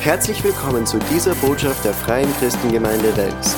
[0.00, 3.56] Herzlich willkommen zu dieser Botschaft der Freien Christengemeinde Wels.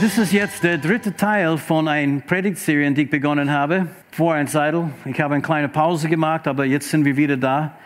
[0.00, 3.88] Das ist jetzt der dritte Teil von einer Predigtserie, die ich begonnen habe.
[4.12, 4.88] Vor ein Zeitl.
[5.04, 7.76] Ich habe eine kleine Pause gemacht, aber jetzt sind wir wieder da,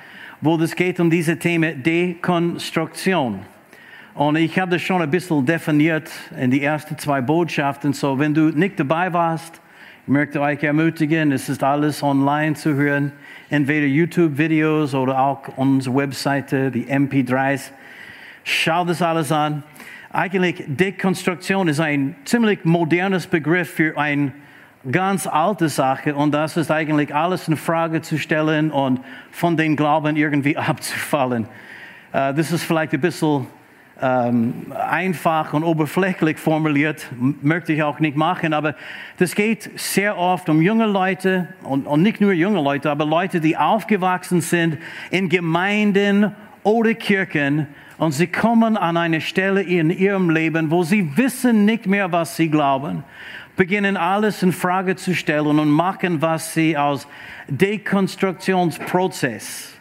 [0.43, 3.41] wo es geht um diese Thema Dekonstruktion.
[4.13, 7.95] Und ich habe das schon ein bisschen definiert in die ersten zwei Botschaften.
[7.95, 9.63] So, wenn du nicht dabei warst,
[10.07, 13.11] ich möchte euch ermutigen, es ist alles online zu hören,
[13.49, 17.71] entweder YouTube-Videos oder auch unsere Webseite, die MP3s.
[18.43, 19.63] Schau das alles an.
[20.13, 24.33] Eigentlich, Dekonstruktion ist ein ziemlich modernes Begriff für eine
[24.93, 29.75] ganz alte Sache und das ist eigentlich alles in Frage zu stellen und von den
[29.75, 31.45] Glauben irgendwie abzufallen.
[32.13, 33.47] Uh, das ist vielleicht ein bisschen
[34.03, 37.09] ähm, einfach und oberflächlich formuliert,
[37.43, 38.75] möchte ich auch nicht machen, aber
[39.19, 43.41] das geht sehr oft um junge Leute und, und nicht nur junge Leute, aber Leute,
[43.41, 44.79] die aufgewachsen sind
[45.11, 46.33] in Gemeinden
[46.65, 51.87] oder Kirchen und sie kommen an eine Stelle in ihrem Leben, wo sie wissen nicht
[51.87, 53.05] mehr, was sie glauben,
[53.57, 57.07] beginnen alles in Frage zu stellen und machen, was sie aus
[57.49, 59.74] Dekonstruktionsprozess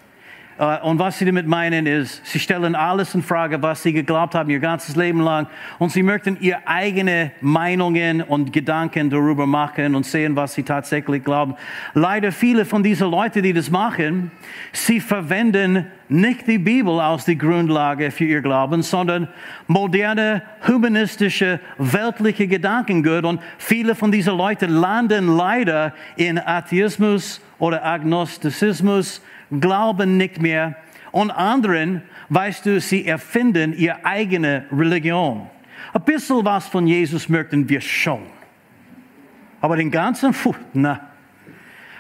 [0.84, 4.50] und was sie damit meinen ist, sie stellen alles in Frage, was sie geglaubt haben
[4.50, 5.48] ihr ganzes Leben lang.
[5.80, 11.24] Und sie möchten ihre eigenen Meinungen und Gedanken darüber machen und sehen, was sie tatsächlich
[11.24, 11.56] glauben.
[11.94, 14.32] Leider viele von diesen Leuten, die das machen,
[14.72, 19.28] sie verwenden nicht die Bibel als die Grundlage für ihr Glauben, sondern
[19.66, 23.24] moderne, humanistische, weltliche Gedankengut.
[23.26, 29.22] Und viele von diesen Leuten landen leider in Atheismus oder Agnostizismus
[29.60, 30.76] glauben nicht mehr.
[31.12, 35.48] Und anderen, weißt du, sie erfinden ihre eigene Religion.
[35.94, 38.24] Ein bisschen was von Jesus möchten wir schon.
[39.62, 41.00] Aber den ganzen, puh, na.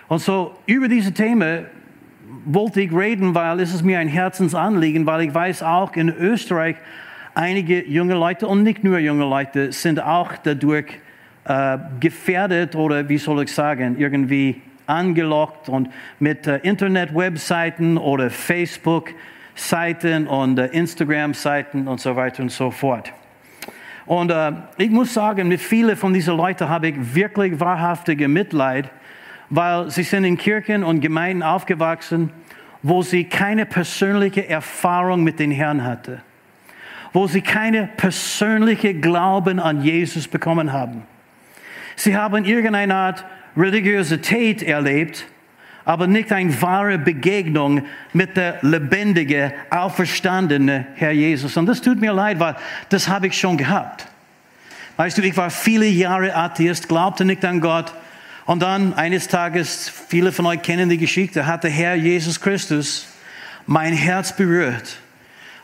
[0.07, 1.65] Und so über diese Themen
[2.45, 6.75] wollte ich reden, weil es ist mir ein Herzensanliegen, weil ich weiß auch in Österreich
[7.35, 10.99] einige junge Leute und nicht nur junge Leute sind auch dadurch
[11.45, 15.89] äh, gefährdet oder wie soll ich sagen, irgendwie angelockt und
[16.19, 23.11] mit äh, Internet-Webseiten oder Facebook-Seiten und äh, Instagram-Seiten und so weiter und so fort.
[24.05, 28.89] Und äh, ich muss sagen, mit vielen von diesen Leuten habe ich wirklich wahrhaftige Mitleid,
[29.49, 32.31] weil sie sind in Kirchen und Gemeinden aufgewachsen,
[32.81, 36.21] wo sie keine persönliche Erfahrung mit den Herrn hatten,
[37.13, 41.03] wo sie keine persönliche Glauben an Jesus bekommen haben.
[41.95, 43.25] Sie haben irgendeine Art
[43.55, 45.25] Religiosität erlebt,
[45.85, 47.83] aber nicht eine wahre Begegnung
[48.13, 51.57] mit der lebendigen, auferstandenen Herr Jesus.
[51.57, 52.55] Und das tut mir leid, weil
[52.89, 54.07] das habe ich schon gehabt.
[54.95, 57.93] Weißt du, ich war viele Jahre Atheist, glaubte nicht an Gott.
[58.45, 63.07] Und dann eines Tages, viele von euch kennen die Geschichte, hat der Herr Jesus Christus
[63.65, 64.97] mein Herz berührt.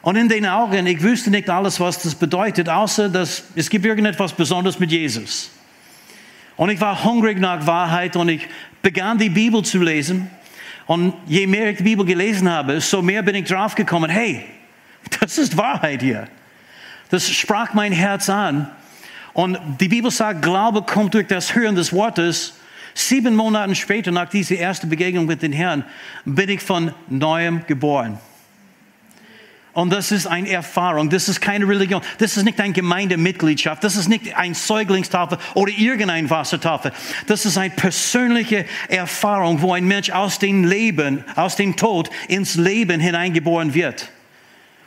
[0.01, 3.85] Und in den Augen, ich wüsste nicht alles, was das bedeutet, außer dass es gibt
[3.85, 5.51] irgendetwas Besonderes mit Jesus.
[6.59, 8.45] Und ich war hungrig nach Wahrheit und ich
[8.81, 10.29] begann die Bibel zu lesen.
[10.87, 14.43] Und je mehr ich die Bibel gelesen habe, so mehr bin ich draufgekommen, hey,
[15.21, 16.27] das ist Wahrheit hier.
[17.11, 18.69] Das sprach mein Herz an.
[19.31, 22.59] Und die Bibel sagt, Glaube kommt durch das Hören des Wortes.
[22.93, 25.85] Sieben Monate später, nach dieser ersten Begegnung mit dem Herrn,
[26.25, 28.17] bin ich von neuem geboren.
[29.73, 33.95] Und das ist eine Erfahrung, das ist keine Religion, das ist nicht eine Gemeindemitgliedschaft, das
[33.95, 36.91] ist nicht ein Säuglingstafel oder irgendein Wassertafel.
[37.27, 42.55] Das ist eine persönliche Erfahrung, wo ein Mensch aus dem Leben, aus dem Tod ins
[42.55, 44.09] Leben hineingeboren wird.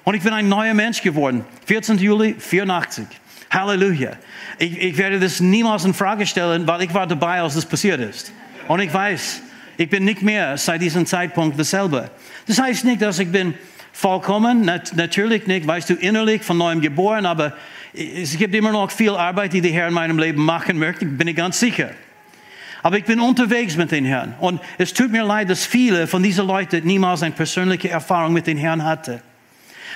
[0.04, 1.44] Und ich bin ein neuer Mensch geworden.
[1.66, 1.98] 14.
[1.98, 3.06] Juli 84.
[3.52, 4.12] Halleluja.
[4.58, 8.00] Ich, ich werde das niemals in Frage stellen, weil ich war dabei, als das passiert
[8.00, 8.32] ist.
[8.66, 9.42] Und ich weiß,
[9.76, 12.10] ich bin nicht mehr seit diesem Zeitpunkt dasselbe.
[12.46, 13.54] Das heißt nicht, dass ich bin
[13.92, 17.52] vollkommen, natürlich nicht, weißt du, innerlich von neuem geboren, aber
[17.94, 21.28] es gibt immer noch viel Arbeit, die der Herr in meinem Leben machen möchte, bin
[21.28, 21.90] ich ganz sicher.
[22.82, 24.34] Aber ich bin unterwegs mit den Herrn.
[24.40, 28.46] Und es tut mir leid, dass viele von diesen Leuten niemals eine persönliche Erfahrung mit
[28.46, 29.20] den Herrn hatten.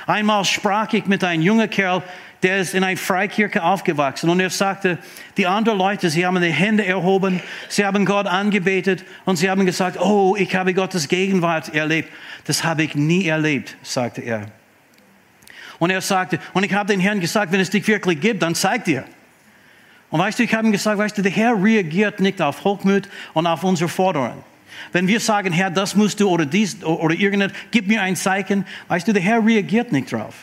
[0.06, 2.02] Einmal sprach ich mit einem jungen Kerl,
[2.42, 4.98] der ist in einer Freikirche aufgewachsen und er sagte,
[5.36, 9.66] die anderen Leute, sie haben die Hände erhoben, sie haben Gott angebetet und sie haben
[9.66, 12.10] gesagt, oh, ich habe Gottes Gegenwart erlebt.
[12.46, 14.46] Das habe ich nie erlebt, sagte er.
[15.78, 18.54] Und er sagte, und ich habe den Herrn gesagt, wenn es dich wirklich gibt, dann
[18.54, 19.04] zeig dir.
[20.10, 23.08] Und weißt du, ich habe ihm gesagt, weißt du, der Herr reagiert nicht auf Hochmut
[23.34, 24.42] und auf unsere Forderungen.
[24.92, 28.64] Wenn wir sagen, Herr, das musst du oder dies oder irgendetwas, gib mir ein Zeichen,
[28.88, 30.34] weißt du, der Herr reagiert nicht drauf.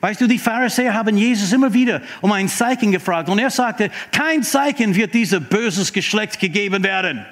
[0.00, 3.90] Weißt du, die Pharisäer haben Jesus immer wieder um ein Zeichen gefragt und er sagte,
[4.12, 7.24] kein Zeichen wird dieser böses Geschlecht gegeben werden.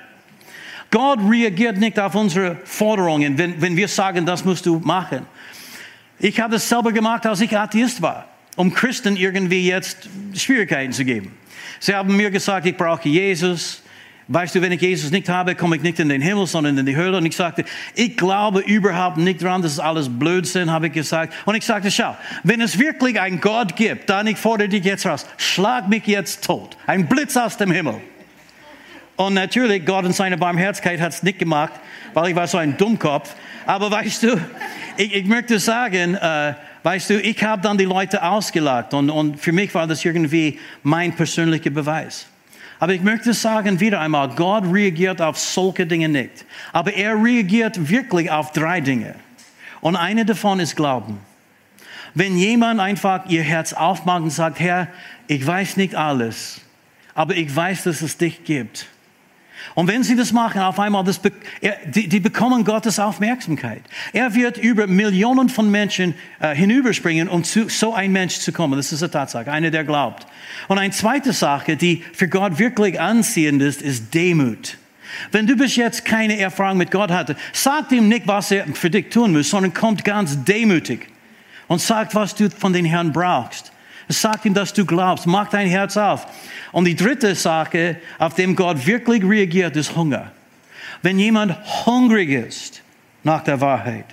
[0.94, 5.26] Gott reagiert nicht auf unsere Forderungen, wenn, wenn wir sagen, das musst du machen.
[6.20, 11.04] Ich habe das selber gemacht, als ich Atheist war, um Christen irgendwie jetzt Schwierigkeiten zu
[11.04, 11.32] geben.
[11.80, 13.82] Sie haben mir gesagt, ich brauche Jesus.
[14.28, 16.86] Weißt du, wenn ich Jesus nicht habe, komme ich nicht in den Himmel, sondern in
[16.86, 17.16] die Hölle.
[17.16, 17.64] Und ich sagte,
[17.96, 21.34] ich glaube überhaupt nicht dran, das ist alles Blödsinn, habe ich gesagt.
[21.44, 25.06] Und ich sagte, schau, wenn es wirklich einen Gott gibt, dann ich fordere dich jetzt
[25.06, 26.76] raus, schlag mich jetzt tot.
[26.86, 27.96] Ein Blitz aus dem Himmel.
[29.16, 31.72] Und natürlich, Gott in seiner Barmherzigkeit hat es nicht gemacht,
[32.14, 33.34] weil ich war so ein Dummkopf.
[33.64, 34.40] Aber weißt du,
[34.96, 39.40] ich, ich möchte sagen, äh, weißt du, ich habe dann die Leute ausgelacht und, und
[39.40, 42.26] für mich war das irgendwie mein persönlicher Beweis.
[42.80, 46.44] Aber ich möchte sagen wieder einmal, Gott reagiert auf solche Dinge nicht.
[46.72, 49.14] Aber er reagiert wirklich auf drei Dinge.
[49.80, 51.20] Und eine davon ist Glauben.
[52.14, 54.88] Wenn jemand einfach ihr Herz aufmacht und sagt, Herr,
[55.26, 56.60] ich weiß nicht alles,
[57.14, 58.86] aber ich weiß, dass es dich gibt.
[59.74, 61.20] Und wenn sie das machen, auf einmal, das,
[61.84, 63.82] die, bekommen Gottes Aufmerksamkeit.
[64.12, 68.76] Er wird über Millionen von Menschen äh, hinüberspringen, um zu so ein Mensch zu kommen.
[68.76, 70.28] Das ist eine Tatsache, einer, der glaubt.
[70.68, 74.78] Und eine zweite Sache, die für Gott wirklich anziehend ist, ist Demut.
[75.32, 78.90] Wenn du bis jetzt keine Erfahrung mit Gott hattest, sag ihm nicht, was er für
[78.90, 81.08] dich tun muss, sondern kommt ganz demütig
[81.66, 83.72] und sagt, was du von den Herrn brauchst.
[84.08, 85.26] Sag ihm, dass du glaubst.
[85.26, 86.26] Mach dein Herz auf.
[86.72, 90.32] Und die dritte Sache, auf dem Gott wirklich reagiert, ist Hunger.
[91.02, 91.56] Wenn jemand
[91.86, 92.82] hungrig ist
[93.22, 94.06] nach der Wahrheit,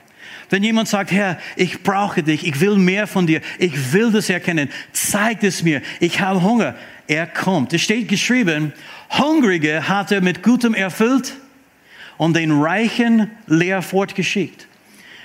[0.49, 4.29] wenn jemand sagt, Herr, ich brauche dich, ich will mehr von dir, ich will das
[4.29, 6.75] erkennen, zeig es mir, ich habe Hunger.
[7.07, 7.73] Er kommt.
[7.73, 8.73] Es steht geschrieben,
[9.17, 11.35] Hungrige hat er mit Gutem erfüllt
[12.17, 14.67] und den Reichen leer fortgeschickt.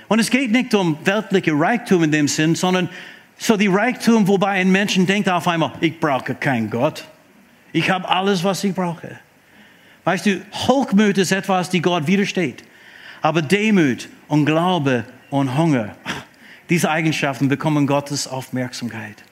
[0.07, 2.89] Und es geht nicht um weltliche Reichtum in dem Sinn, sondern
[3.37, 7.05] so die Reichtum, wobei ein Menschen denkt auf einmal, ich brauche keinen Gott.
[7.71, 9.19] Ich habe alles, was ich brauche.
[10.03, 12.63] Weißt du, Hochmut ist etwas, die Gott widersteht.
[13.21, 15.95] Aber Demut und Glaube und Hunger,
[16.69, 19.23] diese Eigenschaften bekommen Gottes Aufmerksamkeit.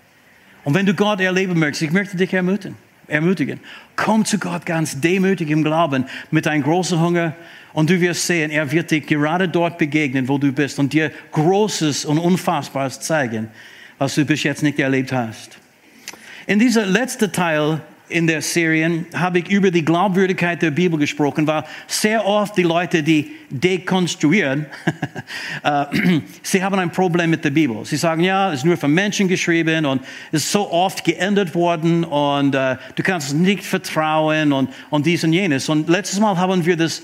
[0.64, 2.76] Und wenn du Gott erleben möchtest, ich möchte dich ermutigen,
[3.08, 3.60] ermutigen.
[3.96, 7.34] Komm zu Gott ganz demütig im Glauben mit einem großen Hunger
[7.74, 11.12] und du wirst sehen, er wird dir gerade dort begegnen, wo du bist und dir
[11.32, 13.50] Großes und Unfassbares zeigen
[13.98, 15.58] was du bis jetzt nicht erlebt hast.
[16.48, 21.48] In dieser letzten Teil in der Serie habe ich über die Glaubwürdigkeit der Bibel gesprochen,
[21.48, 24.68] weil sehr oft die Leute, die dekonstruieren,
[25.64, 25.86] äh,
[26.44, 27.84] sie haben ein Problem mit der Bibel.
[27.84, 31.56] Sie sagen, ja, es ist nur von Menschen geschrieben und es ist so oft geändert
[31.56, 35.68] worden und uh, du kannst nicht vertrauen und, und dies und jenes.
[35.68, 37.02] Und letztes Mal haben wir das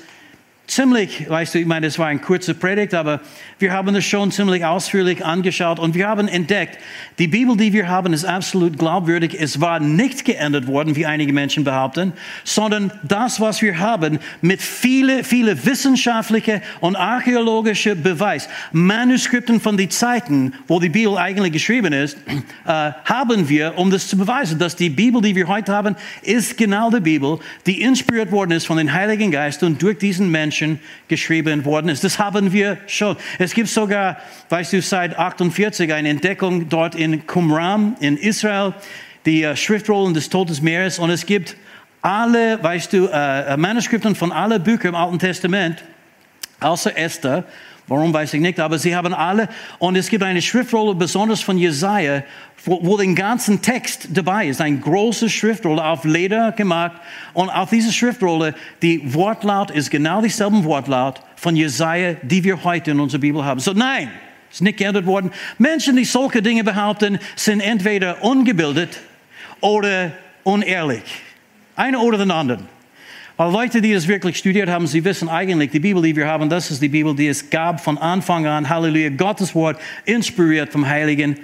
[0.72, 3.20] ziemlich, weißt du, ich meine, es war ein kurzer Predigt, aber
[3.60, 6.78] wir haben es schon ziemlich ausführlich angeschaut und wir haben entdeckt,
[7.20, 9.36] die Bibel, die wir haben, ist absolut glaubwürdig.
[9.38, 12.14] Es war nicht geändert worden, wie einige Menschen behaupten,
[12.46, 19.90] sondern das, was wir haben, mit viele, viele wissenschaftliche und archäologische Beweis, Manuskripten von den
[19.90, 22.18] Zeiten, wo die Bibel eigentlich geschrieben ist,
[22.66, 26.58] äh, haben wir, um das zu beweisen, dass die Bibel, die wir heute haben, ist
[26.58, 30.61] genau die Bibel, die inspiriert worden ist von den Heiligen Geist und durch diesen Menschen
[30.62, 32.04] Menschen geschrieben worden ist.
[32.04, 33.18] Das haben wir schon.
[33.40, 34.18] Es gibt sogar,
[34.50, 38.74] weißt du, seit 48 eine Entdeckung dort in Qumran in Israel,
[39.26, 41.56] die äh, Schriftrollen des Todesmeeres und es gibt
[42.02, 45.84] alle, weißt du, äh, Manuskripten von allen Büchern im Alten Testament,
[46.60, 47.44] außer Esther,
[47.92, 51.58] Warum weiß ich nicht, aber sie haben alle, und es gibt eine Schriftrolle, besonders von
[51.58, 52.24] Jesaja,
[52.64, 54.62] wo, wo den ganzen Text dabei ist.
[54.62, 56.94] Ein große Schriftrolle auf Leder gemacht.
[57.34, 62.92] Und auf dieser Schriftrolle, die Wortlaut ist genau dieselben Wortlaut von Jesaja, die wir heute
[62.92, 63.60] in unserer Bibel haben.
[63.60, 64.10] So, nein,
[64.50, 65.30] ist nicht geändert worden.
[65.58, 69.02] Menschen, die solche Dinge behaupten, sind entweder ungebildet
[69.60, 70.14] oder
[70.46, 71.04] unehrlich.
[71.76, 72.70] Einer oder den anderen.
[73.42, 76.48] Aber Leute, die es wirklich studiert haben, sie wissen eigentlich, die Bibel, die wir haben,
[76.48, 78.70] das ist die Bibel, die es gab von Anfang an.
[78.70, 81.40] Halleluja, Gottes Wort, inspiriert vom Heiligen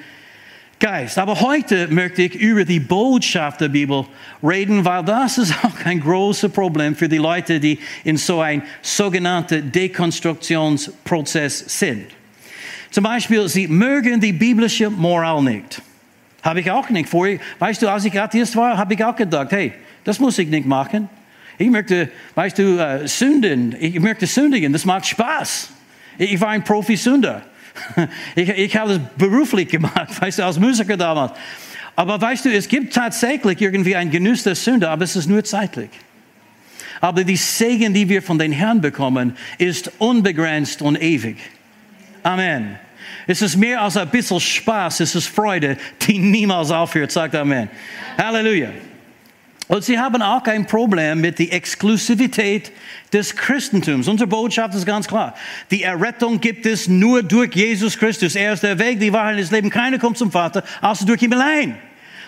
[0.79, 1.17] Geist.
[1.17, 4.05] Aber heute möchte ich über die Botschaft der Bibel
[4.43, 8.61] reden, weil das ist auch ein großes Problem für die Leute, die in so ein
[8.83, 12.05] sogenannter Dekonstruktionsprozess sind.
[12.91, 15.81] Zum Beispiel, sie mögen die biblische Moral nicht.
[16.43, 17.09] Habe ich auch nicht.
[17.09, 19.73] Vorher, weißt du, als ich Atheist war, habe ich auch gedacht, hey,
[20.03, 21.09] das muss ich nicht machen.
[21.57, 23.75] Ich möchte, weißt du, äh, sünden.
[23.79, 24.73] Ich möchte sündigen.
[24.73, 25.69] Das macht Spaß.
[26.17, 27.43] Ich war ein Profi-Sünder.
[28.35, 31.33] Ich, ich habe es beruflich gemacht, weißt du, als Musiker damals.
[31.95, 35.43] Aber weißt du, es gibt tatsächlich irgendwie einen Genuss der Sünde, aber es ist nur
[35.43, 35.91] zeitlich.
[37.01, 41.37] Aber die Segen, die wir von den Herrn bekommen, ist unbegrenzt und ewig.
[42.23, 42.79] Amen.
[43.27, 47.11] Es ist mehr als ein bisschen Spaß, es ist Freude, die niemals aufhört.
[47.11, 47.69] Sagt Amen.
[48.17, 48.69] Halleluja.
[49.67, 52.71] Und sie haben auch kein Problem mit der Exklusivität
[53.11, 54.07] des Christentums.
[54.07, 55.33] Unsere Botschaft ist ganz klar.
[55.71, 58.35] Die Errettung gibt es nur durch Jesus Christus.
[58.35, 59.69] Er ist der Weg, die Wahrheit, das Leben.
[59.69, 61.77] Keiner kommt zum Vater, außer durch ihn allein.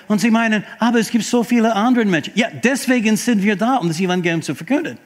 [0.08, 2.34] Und sie meinen, aber es gibt so viele andere Menschen.
[2.36, 4.98] Ja, deswegen sind wir da, um das Evangelium zu verkünden.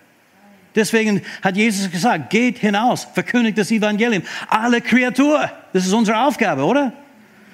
[0.76, 4.24] Deswegen hat Jesus gesagt, geht hinaus, verkündigt das Evangelium.
[4.48, 5.52] Alle Kreaturen.
[5.72, 6.94] Das ist unsere Aufgabe, oder?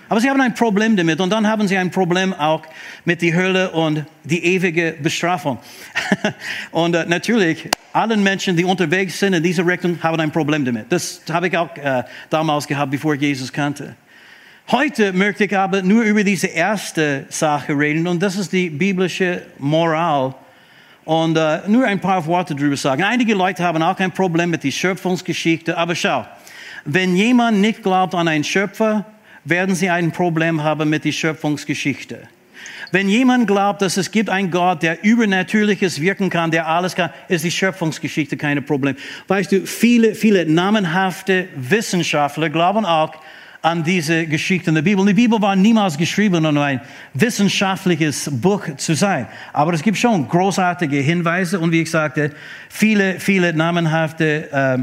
[0.10, 2.64] Aber sie haben ein Problem damit und dann haben sie ein Problem auch
[3.06, 5.60] mit der Hölle und die ewige Bestrafung.
[6.72, 10.92] und äh, natürlich, allen Menschen, die unterwegs sind in dieser Richtung, haben ein Problem damit.
[10.92, 13.96] Das habe ich auch äh, damals gehabt, bevor ich Jesus kannte.
[14.72, 19.44] Heute möchte ich aber nur über diese erste Sache reden und das ist die biblische
[19.60, 20.34] Moral
[21.06, 23.04] und äh, nur ein paar Worte darüber sagen.
[23.04, 26.26] Einige Leute haben auch kein Problem mit der Schöpfungsgeschichte, aber schau,
[26.86, 29.06] wenn jemand nicht glaubt an einen Schöpfer,
[29.46, 32.28] werden sie ein Problem haben mit der Schöpfungsgeschichte.
[32.92, 37.12] Wenn jemand glaubt, dass es gibt einen Gott, der übernatürliches wirken kann, der alles kann,
[37.28, 38.96] ist die Schöpfungsgeschichte kein Problem.
[39.28, 43.14] Weißt du, viele, viele namenhafte Wissenschaftler glauben auch
[43.62, 45.06] an diese Geschichte in der Bibel.
[45.06, 46.82] Die Bibel war niemals geschrieben, um ein
[47.14, 49.28] wissenschaftliches Buch zu sein.
[49.52, 52.32] Aber es gibt schon großartige Hinweise und wie ich sagte,
[52.70, 54.78] viele, viele namenhafte äh,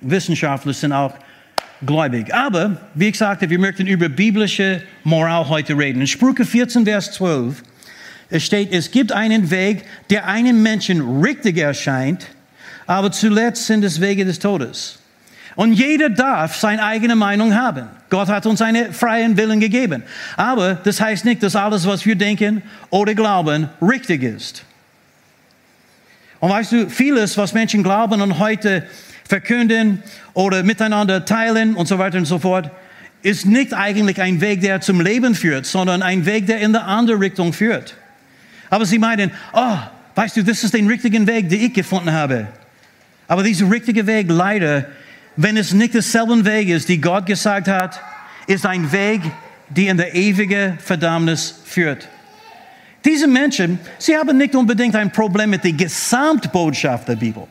[0.00, 1.14] Wissenschaftler sind auch
[1.84, 2.32] gläubig.
[2.34, 6.00] Aber, wie ich sagte, wir möchten über biblische Moral heute reden.
[6.00, 7.62] In Sprüche 14, Vers 12,
[8.30, 12.26] es steht, es gibt einen Weg, der einem Menschen richtig erscheint,
[12.86, 14.98] aber zuletzt sind es Wege des Todes.
[15.54, 17.88] Und jeder darf seine eigene Meinung haben.
[18.08, 20.02] Gott hat uns einen freien Willen gegeben.
[20.36, 24.64] Aber das heißt nicht, dass alles, was wir denken oder glauben, richtig ist.
[26.40, 28.86] Und weißt du, vieles, was Menschen glauben und heute
[29.28, 30.02] verkünden
[30.34, 32.70] oder miteinander teilen und so weiter und so fort,
[33.22, 36.86] ist nicht eigentlich ein Weg, der zum Leben führt, sondern ein Weg, der in der
[36.86, 37.96] andere Richtung führt.
[38.68, 39.76] Aber sie meinen, oh,
[40.14, 42.48] weißt du, das ist den richtigen Weg, den ich gefunden habe.
[43.28, 44.86] Aber dieser richtige Weg, leider,
[45.36, 48.00] wenn es nicht derselben Weg ist, die Gott gesagt hat,
[48.46, 49.22] ist ein Weg,
[49.68, 52.08] der in der ewige Verdammnis führt.
[53.04, 57.46] Diese Menschen, sie haben nicht unbedingt ein Problem mit der Gesamtbotschaft der Bibel.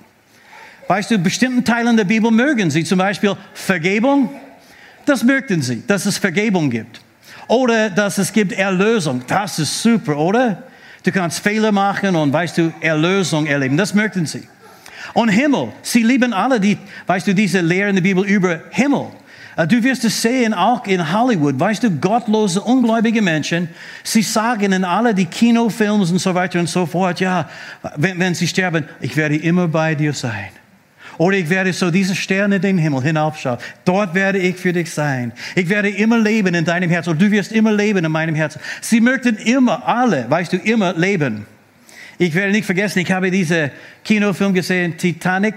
[0.92, 4.30] Weißt du, bestimmten Teilen der Bibel mögen sie, zum Beispiel Vergebung.
[5.06, 7.00] Das mögen sie, dass es Vergebung gibt.
[7.48, 9.22] Oder dass es gibt Erlösung.
[9.26, 10.64] Das ist super, oder?
[11.02, 13.78] Du kannst Fehler machen und weißt du, Erlösung erleben.
[13.78, 14.46] Das mögen sie.
[15.14, 15.70] Und Himmel.
[15.82, 19.08] Sie lieben alle die, weißt du, diese Lehre in der Bibel über Himmel.
[19.56, 23.70] Äh, du wirst es sehen, auch in Hollywood, weißt du, gottlose, ungläubige Menschen,
[24.04, 27.50] sie sagen in alle die Kinofilms und so weiter und so fort, ja,
[27.96, 30.50] wenn, wenn sie sterben, ich werde immer bei dir sein.
[31.18, 33.58] Oder ich werde so diese Sterne in den Himmel hinaufschauen.
[33.86, 35.32] Dort werde ich für dich sein.
[35.56, 37.12] Ich werde immer leben in deinem Herzen.
[37.12, 38.62] Und du wirst immer leben in meinem Herzen.
[38.82, 41.46] Sie möchten immer, alle, weißt du, immer leben.
[42.18, 43.72] Ich werde nicht vergessen, ich habe diesen
[44.04, 45.56] Kinofilm gesehen, Titanic.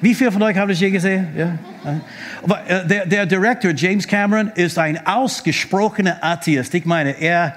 [0.00, 1.28] Wie viele von euch haben das je gesehen?
[1.36, 1.58] Ja?
[2.66, 6.74] Äh, der, der Director, James Cameron, ist ein ausgesprochener Atheist.
[6.74, 7.54] Ich meine, er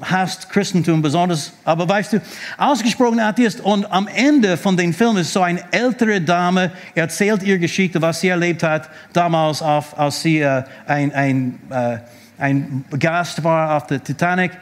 [0.00, 2.22] hasst Christentum besonders, aber weißt du,
[2.58, 7.58] ausgesprochen Atheist und am Ende von dem Film ist so eine ältere Dame, erzählt ihr
[7.58, 11.98] Geschichte, was sie erlebt hat damals, auf, als sie äh, ein, ein, äh,
[12.38, 14.52] ein Gast war auf der Titanic.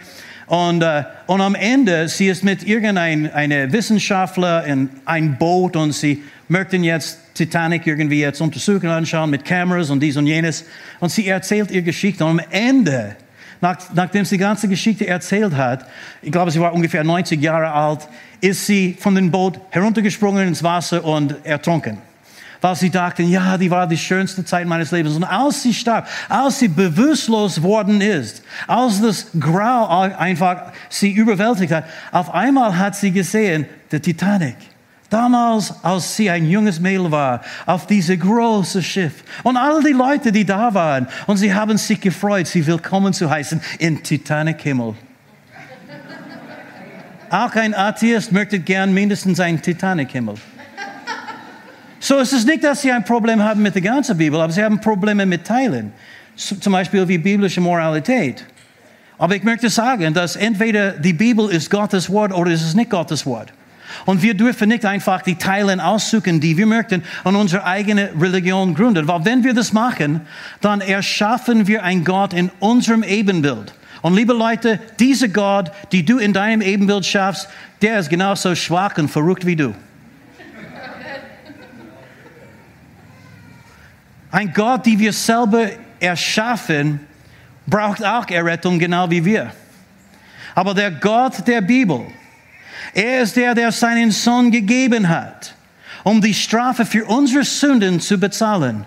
[0.47, 6.23] Und, äh, und am Ende, sie ist mit irgendeinem Wissenschaftler in ein Boot und sie
[6.49, 10.67] möchten jetzt Titanic irgendwie jetzt untersuchen, anschauen mit Kameras und dies und jenes.
[11.01, 12.25] Und sie erzählt ihr Geschichte.
[12.27, 13.17] Und am Ende
[13.65, 15.87] nach, nachdem sie die ganze Geschichte erzählt hat,
[16.21, 18.07] ich glaube, sie war ungefähr 90 Jahre alt,
[18.41, 21.97] ist sie von dem Boot heruntergesprungen ins Wasser und ertrunken.
[22.61, 25.17] Weil sie dachten, ja, die war die schönste Zeit meines Lebens.
[25.17, 31.73] Und als sie starb, als sie bewusstlos worden ist, als das Grau einfach sie überwältigt
[31.73, 34.57] hat, auf einmal hat sie gesehen, der Titanic
[35.15, 39.23] Damals, als sie ein junges Mädel war, auf dieses große Schiff.
[39.45, 43.31] Und all die Leute, die da waren, und sie haben sich gefreut, sie willkommen zu
[43.31, 44.97] heißen in Titanic Himmel.
[47.31, 50.35] Auch ein Atheist möchte gern mindestens einen Titanic Himmel.
[52.01, 54.65] So es ist nicht, dass sie ein Problem haben mit der ganzen Bibel, aber sie
[54.65, 55.93] haben Probleme mit Teilen.
[56.35, 58.45] Zum Beispiel wie biblische Moralität.
[59.17, 62.91] Aber ich möchte sagen, dass entweder die Bibel ist Gottes Wort oder es ist nicht
[62.91, 63.53] Gottes Wort.
[64.05, 68.75] Und wir dürfen nicht einfach die Teile aussuchen, die wir möchten und unsere eigene Religion
[68.75, 69.09] gründen.
[69.09, 70.21] Weil wenn wir das machen,
[70.61, 73.75] dann erschaffen wir einen Gott in unserem Ebenbild.
[74.03, 77.49] Und liebe Leute, dieser Gott, die du in deinem Ebenbild schaffst,
[77.81, 79.75] der ist genauso schwach und verrückt wie du.
[84.31, 85.69] Ein Gott, den wir selber
[86.01, 87.01] erschaffen,
[87.67, 89.53] braucht auch Errettung, genau wie wir.
[90.55, 92.07] Aber der Gott der Bibel,
[92.95, 95.55] Er ist der, der seinen Sohn gegeben hat,
[96.05, 98.85] um die Strafe für unsere Sünden zu bezahlen,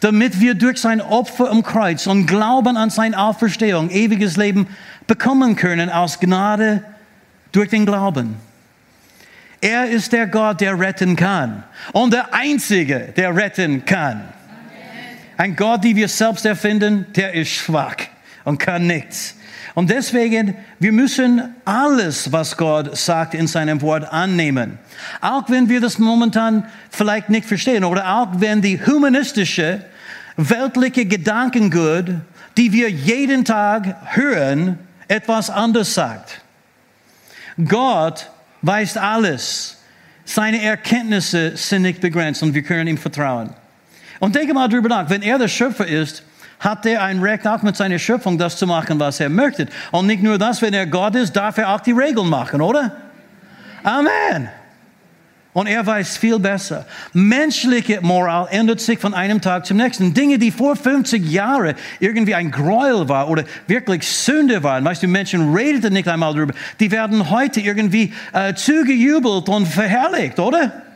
[0.00, 4.66] damit wir durch sein Opfer am Kreuz und Glauben an seine Auferstehung ewiges Leben
[5.06, 6.84] bekommen können aus Gnade
[7.50, 8.36] durch den Glauben.
[9.60, 14.22] Er ist der Gott, der retten kann und der Einzige, der retten kann.
[15.38, 17.96] Ein Gott, den wir selbst erfinden, der ist schwach
[18.44, 19.34] und kann nichts.
[19.78, 24.76] Und deswegen, wir müssen alles, was Gott sagt in seinem Wort annehmen.
[25.20, 29.84] Auch wenn wir das momentan vielleicht nicht verstehen oder auch wenn die humanistische,
[30.36, 32.06] weltliche Gedankengut,
[32.56, 36.40] die wir jeden Tag hören, etwas anders sagt.
[37.64, 38.32] Gott
[38.62, 39.76] weiß alles.
[40.24, 43.50] Seine Erkenntnisse sind nicht begrenzt und wir können ihm vertrauen.
[44.18, 46.24] Und denke mal drüber nach, wenn er der Schöpfer ist,
[46.60, 49.66] hat er ein Recht auch mit seiner Schöpfung das zu machen, was er möchte.
[49.92, 52.92] Und nicht nur das, wenn er Gott ist, darf er auch die Regeln machen, oder?
[53.82, 54.48] Amen.
[55.54, 56.86] Und er weiß viel besser.
[57.12, 60.14] Menschliche Moral ändert sich von einem Tag zum nächsten.
[60.14, 65.08] Dinge, die vor 50 Jahren irgendwie ein Gräuel war oder wirklich Sünde waren, weißt du,
[65.08, 70.87] Menschen redeten nicht einmal darüber, die werden heute irgendwie äh, zugejubelt und verherrlicht, oder?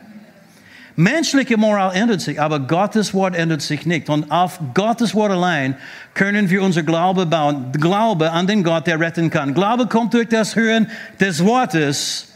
[0.95, 4.09] Menschliche Moral ändert sich, aber Gottes Wort ändert sich nicht.
[4.09, 5.75] Und auf Gottes Wort allein
[6.13, 7.71] können wir unser Glaube bauen.
[7.71, 9.53] Glaube an den Gott, der retten kann.
[9.53, 10.87] Glaube kommt durch das Hören
[11.19, 12.27] des Wortes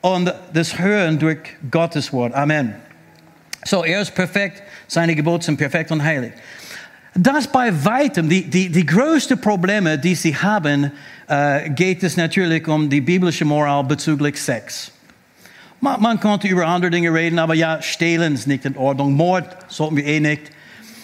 [0.00, 1.38] und das Hören durch
[1.70, 2.34] Gottes Wort.
[2.34, 2.74] Amen.
[3.64, 6.32] So, er ist perfekt, seine Gebote sind perfekt und heilig.
[7.14, 10.90] Das bei weitem, die, die, die größten Probleme, die sie haben,
[11.28, 14.90] äh, geht es natürlich um die biblische Moral bezüglich Sex.
[15.82, 19.56] Man, man konnte über andere Dinge reden, aber ja, stehlen ist nicht in Ordnung, Mord
[19.66, 20.42] sollten wir eh nicht.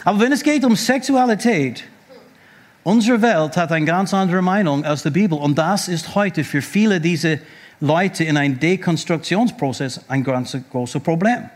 [0.04, 1.82] Aber wenn es geht um Sexualität,
[2.84, 6.62] unsere Welt hat eine ganz andere Meinung als die Bibel und das ist heute für
[6.62, 7.38] viele dieser
[7.80, 11.50] Leute in einem Dekonstruktionsprozess ein ganz großes Problem.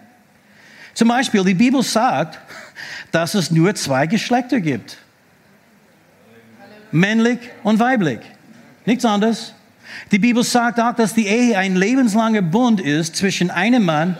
[0.92, 2.40] Zum Beispiel, die Bibel sagt,
[3.12, 4.98] dass es nur zwei Geschlechter gibt.
[6.90, 8.18] Männlich und weiblich.
[8.84, 9.54] Nichts anderes.
[10.10, 14.16] Die Bibel sagt auch, dass die Ehe ein lebenslanger Bund ist zwischen einem Mann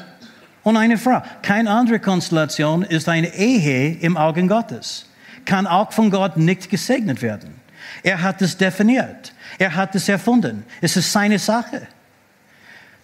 [0.63, 1.23] und einer Frau.
[1.43, 5.07] Keine andere Konstellation ist eine Ehe im Augen Gottes.
[5.45, 7.55] Kann auch von Gott nicht gesegnet werden.
[8.03, 9.33] Er hat es definiert.
[9.59, 10.65] Er hat es erfunden.
[10.81, 11.87] Es ist seine Sache.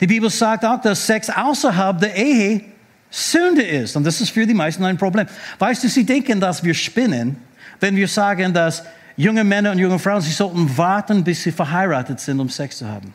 [0.01, 2.63] Die Bibel sagt auch, dass Sex außerhalb der Ehe
[3.11, 3.97] Sünde ist.
[3.97, 5.27] Und das ist für die meisten ein Problem.
[5.59, 7.37] Weißt du, sie denken, dass wir spinnen,
[7.81, 8.85] wenn wir sagen, dass
[9.19, 12.89] junge Männer und junge Frauen, sie sollten warten, bis sie verheiratet sind, um Sex zu
[12.89, 13.13] haben.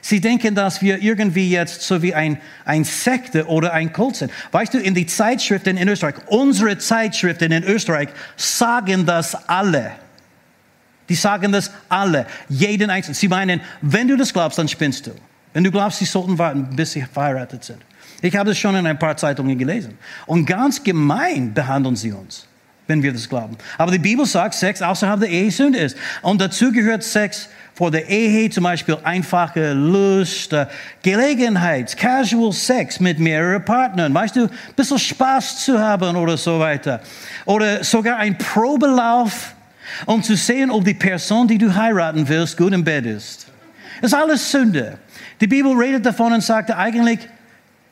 [0.00, 4.32] Sie denken, dass wir irgendwie jetzt so wie ein, ein Sekte oder ein Kult sind.
[4.52, 9.90] Weißt du, in die Zeitschriften in Österreich, unsere Zeitschriften in Österreich sagen das alle.
[11.08, 13.14] Die sagen das alle, jeden Einzelnen.
[13.14, 15.10] Sie meinen, wenn du das glaubst, dann spinnst du.
[15.52, 17.78] Wenn du glaubst, sie sollten warten, bis sie verheiratet sind.
[18.20, 19.98] Ich habe das schon in ein paar Zeitungen gelesen.
[20.26, 22.46] Und ganz gemein behandeln sie uns,
[22.88, 23.56] wenn wir das glauben.
[23.76, 25.96] Aber die Bibel sagt, Sex außerhalb der Ehe Sünde ist.
[26.22, 30.66] Und dazu gehört Sex vor der Ehe, zum Beispiel einfache Lust, äh,
[31.02, 34.12] Gelegenheit, Casual Sex mit mehreren Partnern.
[34.12, 37.00] Weißt du, ein bisschen Spaß zu haben oder so weiter.
[37.44, 39.54] Oder sogar ein Probelauf,
[40.06, 43.46] um zu sehen, ob die Person, die du heiraten willst, gut im Bett ist.
[44.00, 44.98] Das ist alles Sünde.
[45.40, 47.20] Die Bibel redet davon und sagt eigentlich,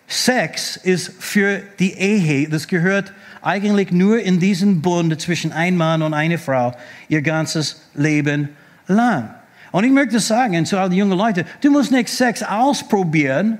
[0.08, 3.12] Sex ist für die Ehe, das gehört
[3.46, 6.74] eigentlich nur in diesen Bund zwischen einem Mann und einer Frau
[7.08, 8.48] ihr ganzes Leben
[8.88, 9.32] lang.
[9.70, 13.58] Und ich möchte sagen zu all den jungen Leuten, du musst nicht Sex ausprobieren.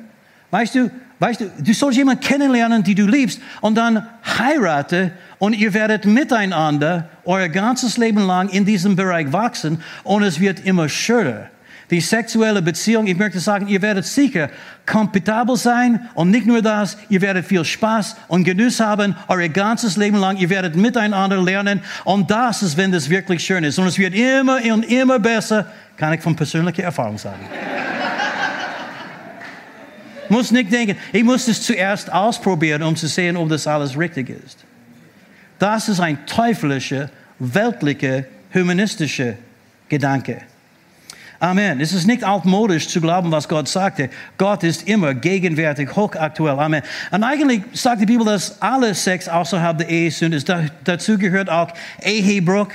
[0.50, 5.52] Weißt du, weißt du, du sollst jemanden kennenlernen, die du liebst und dann heirate und
[5.52, 10.88] ihr werdet miteinander euer ganzes Leben lang in diesem Bereich wachsen und es wird immer
[10.88, 11.50] schöner.
[11.90, 14.50] Die sexuelle Beziehung, ich möchte sagen, ihr werdet sicher
[14.86, 19.96] komfortabel sein und nicht nur das, ihr werdet viel Spaß und Genuss haben, euer ganzes
[19.96, 23.78] Leben lang, ihr werdet miteinander lernen und das ist, wenn das wirklich schön ist.
[23.78, 27.48] Und es wird immer und immer besser, kann ich von persönlicher Erfahrung sagen.
[30.28, 34.30] muss nicht denken, ich muss es zuerst ausprobieren, um zu sehen, ob das alles richtig
[34.30, 34.64] ist.
[35.60, 39.34] Das ist ein teuflischer, weltlicher, humanistischer
[39.88, 40.42] Gedanke.
[41.38, 41.80] Amen.
[41.80, 44.10] Es ist nicht altmodisch zu glauben, was Gott sagte.
[44.38, 46.58] Gott ist immer gegenwärtig, hochaktuell.
[46.58, 46.82] Amen.
[47.10, 50.50] Und eigentlich sagt die Bibel, dass alle Sex außerhalb der Ehe Sünde ist.
[50.84, 51.70] dazu gehört auch
[52.02, 52.68] Ehebruch,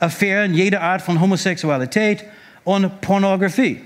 [0.00, 2.24] Affären, jede Art von Homosexualität
[2.64, 3.82] und Pornografie.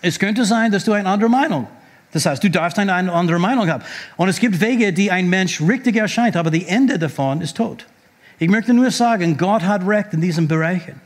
[0.00, 1.68] Es könnte sein, dass du eine andere Meinung
[2.12, 3.82] das heißt, du darfst eine andere Meinung haben.
[4.16, 7.86] Und es gibt Wege, die ein Mensch richtig erscheint, aber die Ende davon ist tot.
[8.38, 11.00] Ich möchte nur sagen, Gott hat Recht in diesen Bereichen.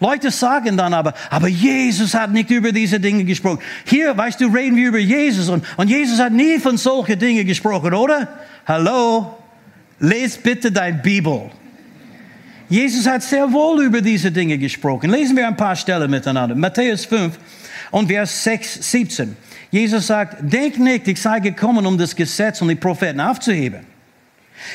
[0.00, 3.60] Leute sagen dann aber, aber Jesus hat nicht über diese Dinge gesprochen.
[3.84, 7.46] Hier, weißt du, reden wir über Jesus und, und Jesus hat nie von solchen Dingen
[7.46, 8.28] gesprochen, oder?
[8.66, 9.36] Hallo?
[9.98, 11.50] Les bitte dein Bibel.
[12.68, 15.10] Jesus hat sehr wohl über diese Dinge gesprochen.
[15.10, 16.54] Lesen wir ein paar Stellen miteinander.
[16.54, 17.38] Matthäus 5
[17.92, 19.36] und Vers 6, 17.
[19.70, 23.80] Jesus sagt, denk nicht, ich sei gekommen, um das Gesetz und die Propheten aufzuheben.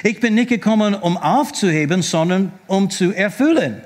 [0.03, 3.81] Ich bin nicht gekommen, um aufzuheben, sondern um zu erfüllen.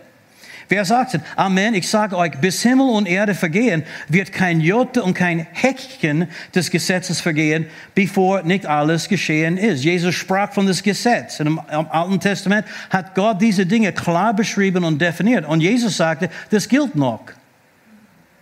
[0.68, 1.22] Wer sagt es?
[1.36, 1.76] Amen.
[1.76, 6.72] Ich sage euch, bis Himmel und Erde vergehen, wird kein Jote und kein Häkchen des
[6.72, 9.84] Gesetzes vergehen, bevor nicht alles geschehen ist.
[9.84, 11.40] Jesus sprach von das Gesetz.
[11.40, 15.46] Im Alten Testament hat Gott diese Dinge klar beschrieben und definiert.
[15.46, 17.22] Und Jesus sagte, das gilt noch.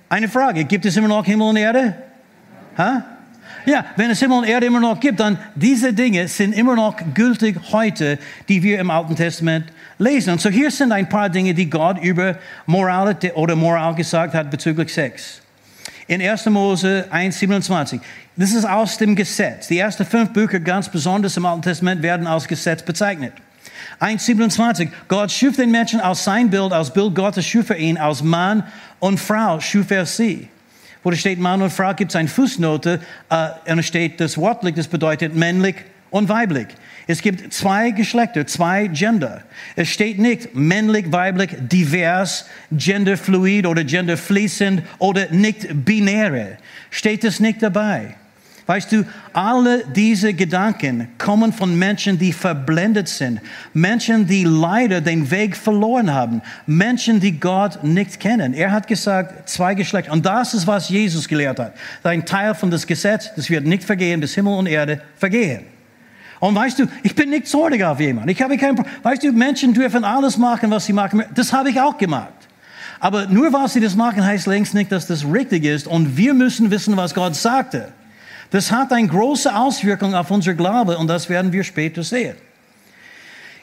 [0.07, 1.95] Eine Frage, gibt es immer noch Himmel und Erde?
[2.77, 3.03] Ha?
[3.65, 6.97] Ja, wenn es Himmel und Erde immer noch gibt, dann diese Dinge sind immer noch
[7.13, 9.65] gültig heute, die wir im Alten Testament
[9.97, 10.33] lesen.
[10.33, 14.49] Und so hier sind ein paar Dinge, die Gott über Moral oder Moral gesagt hat
[14.49, 15.41] bezüglich Sex.
[16.07, 16.45] In 1.
[16.47, 17.99] Mose 1,27.
[18.35, 19.67] Das ist aus dem Gesetz.
[19.67, 23.33] Die ersten fünf Bücher, ganz besonders im Alten Testament, werden als Gesetz bezeichnet.
[23.99, 24.89] 1,27.
[25.07, 28.63] Gott schuf den Menschen aus sein Bild, aus Bild Gottes schuf er ihn, aus Mann
[28.99, 30.49] und Frau schuf er sie
[31.03, 34.37] wo da steht Mann und Frau, gibt es eine Fußnote äh, und es steht das
[34.37, 35.75] wörtlich, das bedeutet männlich
[36.09, 36.67] und weiblich.
[37.07, 39.41] Es gibt zwei Geschlechter, zwei Gender.
[39.75, 46.57] Es steht nicht männlich, weiblich, divers, genderfluid oder genderfließend oder nicht binäre.
[46.89, 48.15] Steht es nicht dabei.
[48.65, 53.41] Weißt du, alle diese Gedanken kommen von Menschen, die verblendet sind.
[53.73, 56.41] Menschen, die leider den Weg verloren haben.
[56.65, 58.53] Menschen, die Gott nicht kennen.
[58.53, 60.13] Er hat gesagt, zwei Geschlechter.
[60.13, 61.73] Und das ist, was Jesus gelehrt hat.
[62.03, 65.72] Ein Teil von das Gesetz, das wird nicht vergehen, bis Himmel und Erde vergehen.
[66.43, 68.27] Und weißt du, ich bin nicht zornig auf jemanden.
[68.27, 68.75] Ich habe kein.
[69.01, 71.23] Weißt du, Menschen dürfen alles machen, was sie machen.
[71.33, 72.33] Das habe ich auch gemacht.
[72.99, 75.87] Aber nur weil sie das machen, heißt längst nicht, dass das richtig ist.
[75.87, 77.93] Und wir müssen wissen, was Gott sagte.
[78.51, 82.35] Das hat eine große Auswirkung auf unser Glaube und das werden wir später sehen.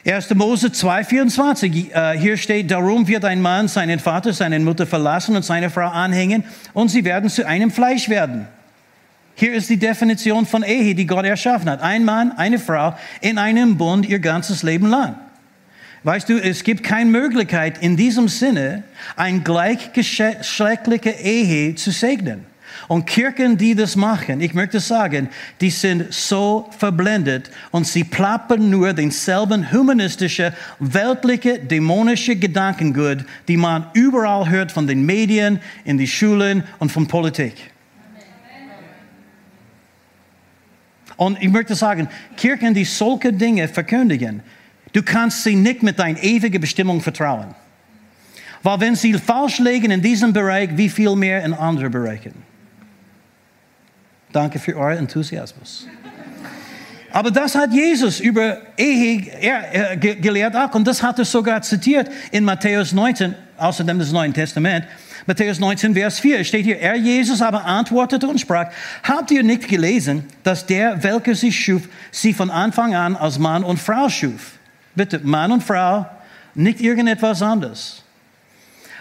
[0.03, 0.33] 1.
[0.33, 5.45] Mose 2,24, äh, hier steht, darum wird ein Mann seinen Vater, seine Mutter verlassen und
[5.45, 8.47] seine Frau anhängen und sie werden zu einem Fleisch werden.
[9.35, 11.81] Hier ist die Definition von Ehe, die Gott erschaffen hat.
[11.81, 15.15] Ein Mann, eine Frau in einem Bund ihr ganzes Leben lang.
[16.03, 18.83] Weißt du, es gibt keine Möglichkeit in diesem Sinne,
[19.15, 22.45] eine gleichgeschlechtliche Ehe zu segnen.
[22.87, 28.69] Und Kirchen, die das machen, ich möchte sagen, die sind so verblendet und sie plappern
[28.69, 36.07] nur denselben humanistische, weltliche, dämonische Gedankengut, die man überall hört von den Medien, in die
[36.07, 37.71] Schulen und von Politik.
[41.21, 44.41] Und ich möchte sagen, Kirchen, die solche Dinge verkündigen,
[44.91, 47.53] du kannst sie nicht mit deiner ewigen Bestimmung vertrauen.
[48.63, 52.33] Weil wenn sie falsch legen in diesem Bereich, wie viel mehr in anderen Bereichen.
[54.31, 55.85] Danke für euren Enthusiasmus.
[57.11, 60.73] Aber das hat Jesus über Ehe gelehrt auch.
[60.73, 64.87] Und das hat er sogar zitiert in Matthäus 19, außerdem das Neue Testament.
[65.25, 68.71] Matthäus 19, Vers 4 steht hier, er Jesus aber antwortete und sprach,
[69.03, 73.63] habt ihr nicht gelesen, dass der, welcher sie schuf, sie von Anfang an als Mann
[73.63, 74.53] und Frau schuf?
[74.95, 76.05] Bitte, Mann und Frau,
[76.55, 78.03] nicht irgendetwas anderes.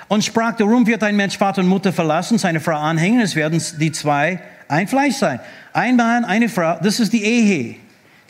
[0.09, 3.63] Und sprach, darum wird ein Mensch Vater und Mutter verlassen, seine Frau anhängen, es werden
[3.79, 5.41] die zwei ein Fleisch sein.
[5.73, 7.77] Ein Mann, eine Frau, das ist die Ehe.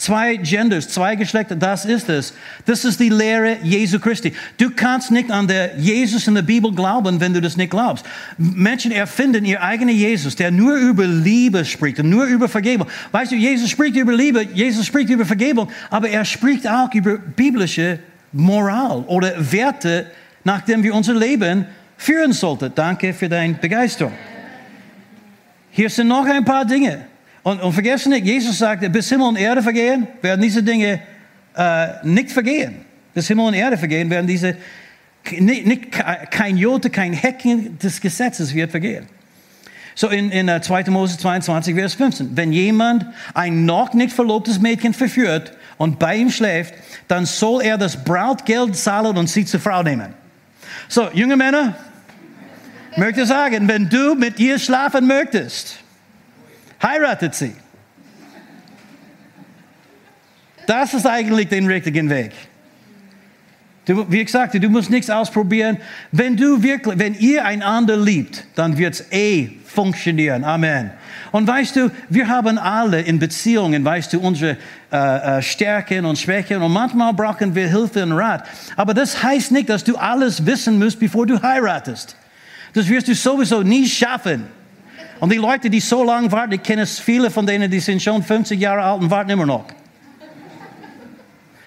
[0.01, 2.33] Zwei Genders, zwei Geschlechter, das ist es.
[2.65, 4.33] Das ist die Lehre Jesu Christi.
[4.57, 8.07] Du kannst nicht an der Jesus in der Bibel glauben, wenn du das nicht glaubst.
[8.39, 12.87] Menschen erfinden ihr eigener Jesus, der nur über Liebe spricht und nur über Vergebung.
[13.13, 17.19] Weißt du, Jesus spricht über Liebe, Jesus spricht über Vergebung, aber er spricht auch über
[17.19, 17.99] biblische
[18.33, 20.07] Moral oder Werte,
[20.45, 21.67] nachdem wir unser Leben
[21.99, 22.73] führen sollten.
[22.75, 24.15] Danke für deine Begeisterung.
[25.73, 27.10] Hier sind noch ein paar Dinge.
[27.43, 31.01] Und, und vergessen nicht, Jesus sagte, bis Himmel und Erde vergehen, werden diese Dinge
[31.57, 32.85] äh, nicht vergehen.
[33.15, 34.57] Bis Himmel und Erde vergehen, werden diese,
[35.31, 35.93] nicht, nicht,
[36.31, 39.07] kein Jote, kein Hecken des Gesetzes wird vergehen.
[39.95, 40.81] So in, in 2.
[40.81, 42.37] Äh, Mose 22, Vers 15.
[42.37, 46.75] Wenn jemand ein noch nicht verlobtes Mädchen verführt und bei ihm schläft,
[47.09, 50.15] dann soll er das Brautgeld zahlen und sie zur Frau nehmen.
[50.89, 51.77] So, junge Männer,
[52.97, 55.77] möchte sagen, wenn du mit ihr schlafen möchtest,
[56.83, 57.55] heiratet sie.
[60.67, 62.33] Das ist eigentlich der richtige Weg.
[63.87, 65.79] Du, wie gesagt, du musst nichts ausprobieren.
[66.13, 70.45] Wenn du wirklich, wenn ihr einander liebt, dann wird's eh funktionieren.
[70.45, 70.91] Amen.
[71.33, 74.57] Und weißt du, wir haben alle in Beziehungen, weißt du, unsere
[74.93, 78.45] äh, äh, Stärken und Schwächen und manchmal brauchen wir Hilfe und Rat.
[78.77, 82.17] Aber das heißt nicht, dass du alles wissen musst, bevor du heiratest.
[82.75, 84.45] Das wirst du sowieso nie schaffen.
[85.21, 88.23] Und die Leute, die so lange warten, ich kenne viele von denen, die sind schon
[88.23, 89.67] 50 Jahre alt und warten immer noch.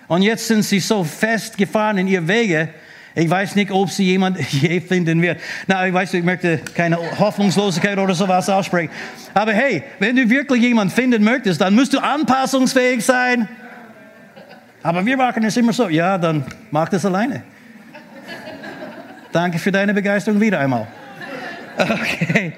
[0.08, 2.70] Und jetzt sind sie so festgefahren in ihr Wege.
[3.16, 5.39] Ich weiß nicht, ob sie jemand je finden wird.
[5.68, 8.89] Na, ich weiß, ich möchte keine Hoffnungslosigkeit oder sowas aussprechen.
[9.36, 13.48] Aber hey, wenn du wirklich jemanden finden möchtest, dann musst du anpassungsfähig sein.
[14.82, 15.89] Aber wir machen es immer so.
[15.89, 17.44] Ja, dann mach das alleine.
[19.32, 20.88] Danke für deine Begeisterung wieder einmal.
[21.76, 22.54] Okay.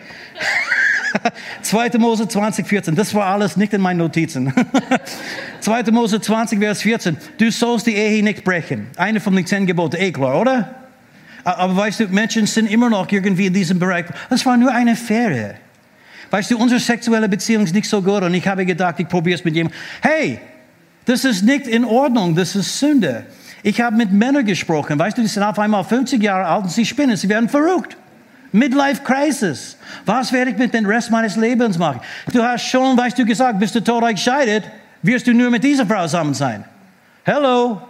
[1.61, 1.97] 2.
[1.97, 2.95] Mose 20, 14.
[2.95, 4.53] Das war alles nicht in meinen Notizen.
[5.61, 5.83] 2.
[5.91, 7.17] Mose 20, Vers 14.
[7.37, 8.87] Du sollst die Ehe nicht brechen.
[8.97, 9.97] Eine von den zehn Geboten.
[9.99, 10.75] Eh klar, oder?
[11.43, 14.05] Aber weißt du, Menschen sind immer noch irgendwie in diesem Bereich.
[14.29, 15.55] Das war nur eine Affäre.
[16.31, 19.35] Weißt du, unsere sexuelle Beziehung ist nicht so gut und ich habe gedacht, ich probiere
[19.35, 19.79] es mit jemandem.
[20.01, 20.39] Hey,
[21.05, 23.25] das ist nicht in Ordnung, das ist Sünde.
[23.61, 26.71] Ich habe mit Männern gesprochen, weißt du, die sind auf einmal 50 Jahre alt und
[26.71, 27.95] sie spinnen, sie werden verrückt.
[28.55, 29.77] Midlife Crisis.
[30.05, 31.99] Was werde ich mit dem Rest meines Lebens machen?
[32.31, 34.63] Du hast schon, weißt du, gesagt, bist du tot gescheitert,
[35.01, 36.63] wirst du nur mit dieser Frau zusammen sein.
[37.23, 37.81] Hello.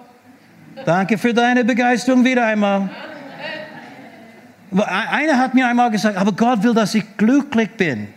[0.84, 2.90] Danke für deine Begeisterung wieder einmal.
[4.76, 8.08] Einer hat mir einmal gesagt, aber Gott will, dass ich glücklich bin.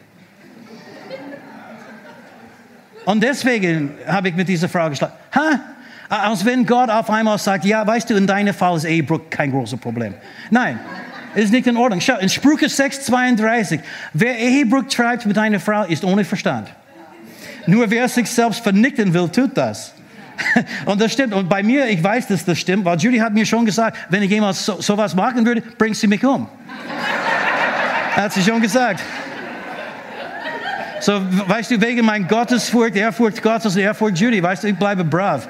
[3.05, 5.13] Und deswegen habe ich mit dieser Frage geschlagen.
[5.35, 5.61] Ha?
[6.09, 9.51] Als wenn Gott auf einmal sagt, ja, weißt du, in deinem Fall ist Ehebruch kein
[9.51, 10.15] großes Problem.
[10.51, 10.81] Nein,
[11.35, 12.01] ist nicht in Ordnung.
[12.01, 13.81] Schau, in Sprüche 6, 32.
[14.13, 16.69] Wer Ehebruch treibt mit einer Frau, ist ohne Verstand.
[17.67, 19.93] Nur wer sich selbst vernichten will, tut das.
[20.87, 21.35] Und das stimmt.
[21.35, 24.23] Und bei mir, ich weiß, dass das stimmt, weil Judy hat mir schon gesagt, wenn
[24.23, 26.49] ich jemals so, sowas machen würde, bringt sie mich um.
[28.17, 29.03] hat sie schon gesagt.
[31.01, 35.05] So, weißt du, wegen mein Gottesfurcht, Ehrfurcht Gottes und Ehrfurcht Judy, weißt du, ich bleibe
[35.05, 35.49] brav.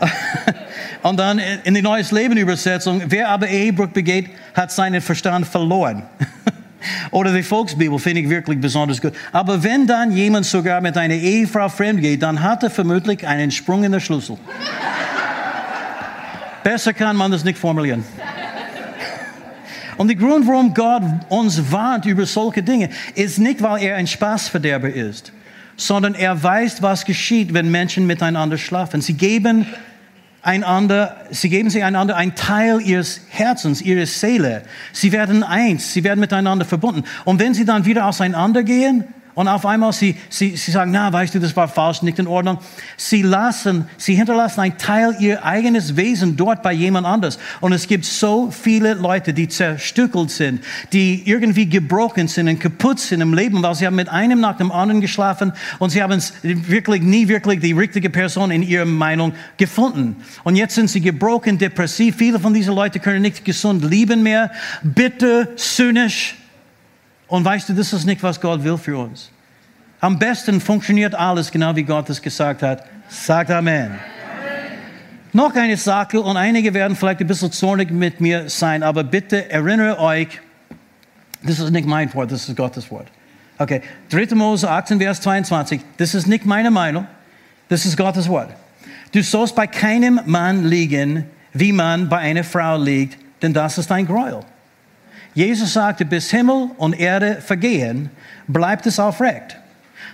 [1.04, 6.02] Und dann in die Neues Leben Übersetzung, wer aber Ehebruch begeht, hat seinen Verstand verloren.
[7.10, 9.12] Oder die Volksbibel finde ich wirklich besonders gut.
[9.30, 13.50] Aber wenn dann jemand sogar mit einer Ehefrau fremd geht, dann hat er vermutlich einen
[13.50, 14.38] Sprung in der Schlüssel.
[16.64, 18.02] Besser kann man das nicht formulieren.
[19.98, 24.06] Und der Grund, warum Gott uns warnt über solche Dinge, ist nicht, weil er ein
[24.06, 25.32] Spaßverderber ist,
[25.76, 29.02] sondern er weiß, was geschieht, wenn Menschen miteinander schlafen.
[29.02, 29.66] Sie geben
[30.44, 34.62] einander, sie geben sich einander ein Teil ihres Herzens, ihrer Seele.
[34.92, 37.04] Sie werden eins, sie werden miteinander verbunden.
[37.24, 41.34] Und wenn sie dann wieder auseinandergehen, und auf einmal sie, sie, sie sagen, na, weißt
[41.34, 42.58] du, das war falsch, nicht in Ordnung.
[42.96, 47.38] Sie lassen, sie hinterlassen ein Teil ihr eigenes Wesen dort bei jemand anders.
[47.60, 53.00] Und es gibt so viele Leute, die zerstückelt sind, die irgendwie gebrochen sind und kaputt
[53.00, 56.22] sind im Leben, weil sie haben mit einem nach dem anderen geschlafen und sie haben
[56.42, 60.16] wirklich nie wirklich die richtige Person in ihrer Meinung gefunden.
[60.44, 62.16] Und jetzt sind sie gebrochen, depressiv.
[62.16, 66.36] Viele von diesen Leuten können nicht gesund lieben mehr, bitter, zynisch.
[67.28, 69.30] Und weißt du, das ist nicht, was Gott will für uns.
[70.00, 72.84] Am besten funktioniert alles genau, wie Gott es gesagt hat.
[73.08, 73.86] Sagt Amen.
[73.86, 73.98] Amen.
[75.32, 79.50] Noch eine Sache, und einige werden vielleicht ein bisschen zornig mit mir sein, aber bitte
[79.50, 80.40] erinnere euch,
[81.42, 83.08] das ist nicht mein Wort, das ist Gottes Wort.
[83.58, 84.34] Okay, 3.
[84.34, 87.06] Mose 18, Vers 22, das ist nicht meine Meinung,
[87.68, 88.50] das ist Gottes Wort.
[89.12, 93.90] Du sollst bei keinem Mann liegen, wie man bei einer Frau liegt, denn das ist
[93.92, 94.40] ein Gräuel.
[95.34, 98.10] Jesus sagte, bis Himmel und Erde vergehen,
[98.46, 99.58] bleibt es aufrecht.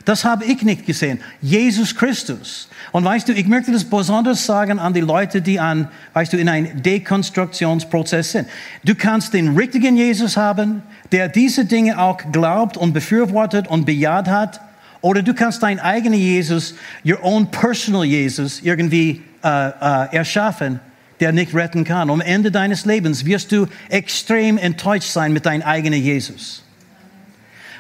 [0.06, 1.20] Das habe ich nicht gesehen.
[1.42, 2.68] Jesus Christus.
[2.90, 6.38] Und weißt du, ich möchte das besonders sagen an die Leute, die an, weißt du,
[6.38, 8.48] in einem Dekonstruktionsprozess sind.
[8.82, 14.28] Du kannst den richtigen Jesus haben, der diese Dinge auch glaubt und befürwortet und bejaht
[14.28, 14.62] hat.
[15.02, 20.80] Oder du kannst deinen eigenen Jesus, your own personal Jesus, irgendwie äh, äh, erschaffen
[21.20, 22.10] der nicht retten kann.
[22.10, 26.64] Am Ende deines Lebens wirst du extrem enttäuscht sein mit deinem eigenen Jesus.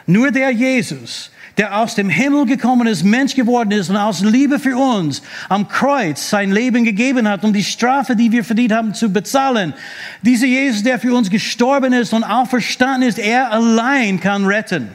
[0.06, 4.58] Nur der Jesus, der aus dem Himmel gekommen ist, Mensch geworden ist und aus Liebe
[4.58, 8.94] für uns am Kreuz sein Leben gegeben hat, um die Strafe, die wir verdient haben,
[8.94, 9.74] zu bezahlen.
[10.22, 14.88] Dieser Jesus, der für uns gestorben ist und auferstanden ist, er allein kann retten.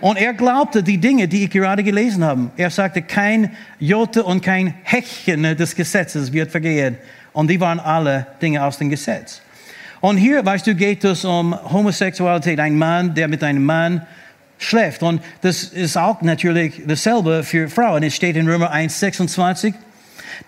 [0.00, 2.50] Und er glaubte die Dinge, die ich gerade gelesen habe.
[2.56, 6.98] Er sagte, kein Jote und kein Häkchen des Gesetzes wird vergehen.
[7.36, 9.42] Und die waren alle Dinge aus dem Gesetz.
[10.00, 12.58] Und hier, weißt du, geht es um Homosexualität.
[12.58, 14.06] Ein Mann, der mit einem Mann
[14.56, 15.02] schläft.
[15.02, 18.02] Und das ist auch natürlich dasselbe für Frauen.
[18.04, 19.74] Es steht in Römer 1, 26.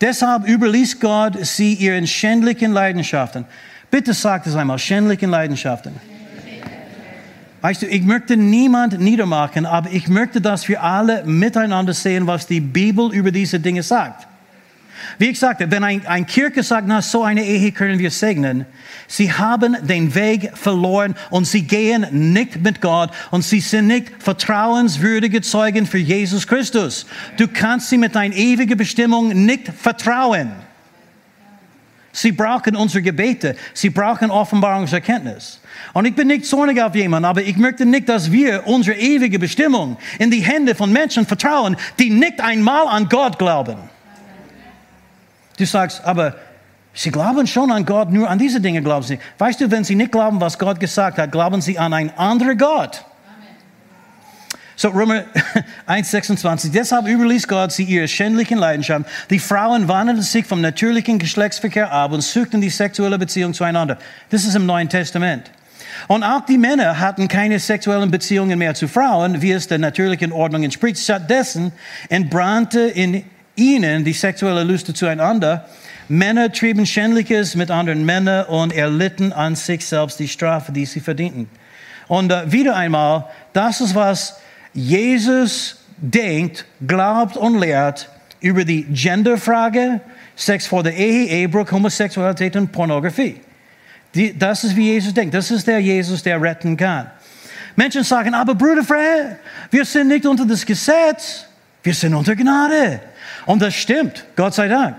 [0.01, 3.45] Deshalb überließ Gott sie ihren schändlichen Leidenschaften.
[3.91, 5.93] Bitte sagt es einmal, schändlichen Leidenschaften.
[7.61, 12.47] Weißt du, ich möchte niemand niedermachen, aber ich möchte, dass wir alle miteinander sehen, was
[12.47, 14.28] die Bibel über diese Dinge sagt.
[15.19, 18.67] Wie ich sagte, wenn ein, ein Kirche sagt, na, so eine Ehe können wir segnen,
[19.07, 24.13] sie haben den Weg verloren und sie gehen nicht mit Gott und sie sind nicht
[24.19, 27.07] vertrauenswürdige Zeugen für Jesus Christus.
[27.37, 30.53] Du kannst sie mit deiner ewigen Bestimmung nicht vertrauen.
[32.13, 33.55] Sie brauchen unsere Gebete.
[33.75, 35.61] Sie brauchen Offenbarungserkenntnis.
[35.93, 39.39] Und ich bin nicht zornig auf jemanden, aber ich möchte nicht, dass wir unsere ewige
[39.39, 43.77] Bestimmung in die Hände von Menschen vertrauen, die nicht einmal an Gott glauben.
[45.59, 46.37] Du sagst, aber
[46.95, 49.19] sie glauben schon an Gott, nur an diese Dinge glauben sie.
[49.39, 52.57] Weißt du, wenn sie nicht glauben, was Gott gesagt hat, glauben sie an einen anderen
[52.57, 53.05] Gott.
[54.77, 55.25] So, Römer
[55.89, 56.71] 1,26.
[56.71, 59.11] Deshalb überließ Gott sie ihre schändlichen Leidenschaften.
[59.29, 63.99] Die Frauen wanderten sich vom natürlichen Geschlechtsverkehr ab und suchten die sexuelle Beziehung zueinander.
[64.31, 65.51] Das ist im Neuen Testament.
[66.07, 70.31] Und auch die Männer hatten keine sexuellen Beziehungen mehr zu Frauen, wie es der natürlichen
[70.31, 70.99] Ordnung entspricht.
[70.99, 71.73] Stattdessen
[72.09, 73.25] entbrannte in
[73.59, 75.67] ihnen die sexuelle Lust zueinander.
[76.09, 81.01] Männer trieben Schändliches mit anderen Männern und erlitten an sich selbst die Strafe, die sie
[81.01, 81.49] verdienten.
[82.07, 84.41] Und äh, wieder einmal, das ist, was
[84.73, 88.09] Jesus denkt, glaubt und lehrt
[88.41, 90.01] über die Genderfrage,
[90.35, 93.41] Sex vor der Ehe, Ehebruch, Homosexualität und Pornografie.
[94.15, 95.35] Die, das ist, wie Jesus denkt.
[95.35, 97.11] Das ist der Jesus, der retten kann.
[97.77, 99.37] Menschen sagen, aber Bruder Fred,
[99.71, 101.48] wir sind nicht unter das Gesetz,
[101.83, 103.01] wir sind unter Gnade.
[103.47, 104.97] Und das stimmt, Gott sei Dank.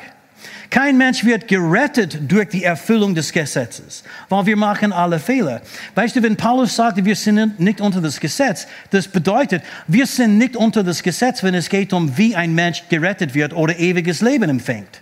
[0.69, 5.61] Kein Mensch wird gerettet durch die Erfüllung des Gesetzes, weil wir machen alle Fehler.
[5.95, 10.37] Weißt du, wenn Paulus sagte, wir sind nicht unter das Gesetz, das bedeutet, wir sind
[10.37, 14.21] nicht unter das Gesetz, wenn es geht um, wie ein Mensch gerettet wird oder ewiges
[14.21, 15.01] Leben empfängt.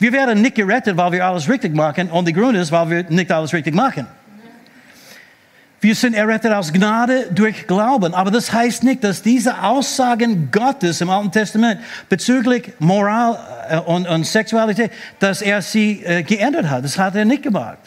[0.00, 3.02] Wir werden nicht gerettet, weil wir alles richtig machen und der Grund ist, weil wir
[3.08, 4.08] nicht alles richtig machen.
[5.80, 8.14] Wir sind errettet aus Gnade durch Glauben.
[8.14, 14.08] Aber das heißt nicht, dass diese Aussagen Gottes im Alten Testament bezüglich Moral äh, und,
[14.08, 16.84] und Sexualität, dass er sie äh, geändert hat.
[16.84, 17.78] Das hat er nicht gemacht.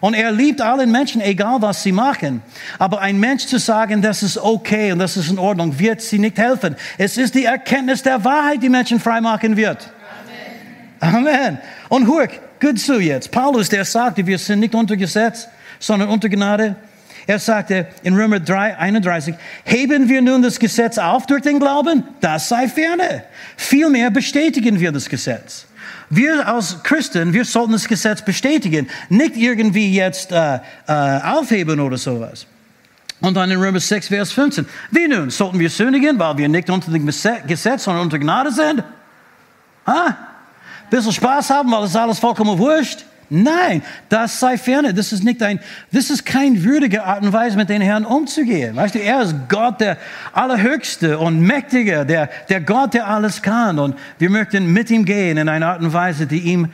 [0.00, 2.42] Und er liebt alle Menschen, egal was sie machen.
[2.78, 6.18] Aber ein Mensch zu sagen, das ist okay und das ist in Ordnung, wird sie
[6.18, 6.74] nicht helfen.
[6.96, 9.90] Es ist die Erkenntnis der Wahrheit, die Menschen freimachen wird.
[11.00, 11.26] Amen.
[11.26, 11.58] Amen.
[11.90, 12.28] Und hör,
[12.60, 13.30] gut zu jetzt.
[13.30, 16.76] Paulus, der sagte, wir sind nicht unter Gesetz, sondern unter Gnade.
[17.30, 22.02] Er sagte in Römer 3, 31, heben wir nun das Gesetz auf durch den Glauben?
[22.20, 23.22] Das sei ferne.
[23.56, 25.66] Vielmehr bestätigen wir das Gesetz.
[26.08, 31.98] Wir als Christen, wir sollten das Gesetz bestätigen, nicht irgendwie jetzt äh, äh, aufheben oder
[31.98, 32.46] sowas.
[33.20, 34.66] Und dann in Römer 6, Vers 15.
[34.90, 35.30] Wie nun?
[35.30, 38.82] Sollten wir sündigen, weil wir nicht unter dem Gesetz, sondern unter Gnade sind?
[39.86, 40.16] Ha?
[40.90, 43.04] Bisschen Spaß haben, weil es alles vollkommen wurscht?
[43.32, 44.92] Nein, das sei ferne.
[44.92, 45.60] Das ist nicht ein,
[45.92, 48.74] das ist keine würdige Art und Weise, mit den Herrn umzugehen.
[48.74, 49.96] Weißt du, er ist Gott, der
[50.32, 53.78] Allerhöchste und Mächtige, der, der Gott, der alles kann.
[53.78, 56.70] Und wir möchten mit ihm gehen in einer Art und Weise, die ihm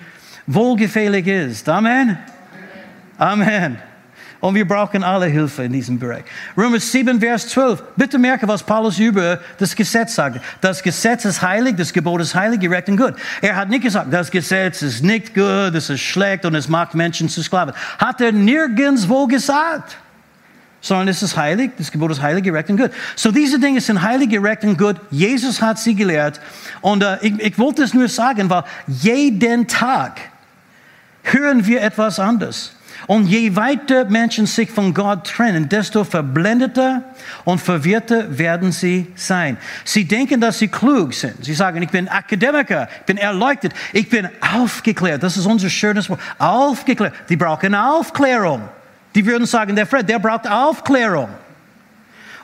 [0.46, 1.68] wohlgefällig ist.
[1.68, 2.18] Amen.
[3.18, 3.78] Amen.
[4.40, 6.24] Und wir brauchen alle Hilfe in diesem Bereich.
[6.56, 7.82] Römer 7, Vers 12.
[7.96, 10.40] Bitte merke, was Paulus über das Gesetz sagt.
[10.60, 13.14] Das Gesetz ist heilig, das Gebot ist heilig, gerecht und gut.
[13.40, 16.94] Er hat nicht gesagt, das Gesetz ist nicht gut, es ist schlecht und es macht
[16.94, 17.74] Menschen zu Sklaven.
[17.98, 19.96] Hat er nirgendwo gesagt.
[20.82, 22.90] Sondern es ist heilig, das Gebot ist heilig, gerecht und gut.
[23.16, 24.96] So diese Dinge sind heilig, gerecht und gut.
[25.10, 26.40] Jesus hat sie gelehrt.
[26.82, 30.20] Und äh, ich, ich wollte es nur sagen, weil jeden Tag
[31.22, 32.75] hören wir etwas anderes.
[33.06, 37.04] Und je weiter Menschen sich von Gott trennen, desto verblendeter
[37.44, 39.58] und verwirrter werden sie sein.
[39.84, 41.44] Sie denken, dass sie klug sind.
[41.44, 45.22] Sie sagen, ich bin Akademiker, ich bin erleuchtet, ich bin aufgeklärt.
[45.22, 46.20] Das ist unser schönes Wort.
[46.38, 47.14] Aufgeklärt.
[47.28, 48.62] Die brauchen Aufklärung.
[49.14, 51.28] Die würden sagen, der Fred, der braucht Aufklärung.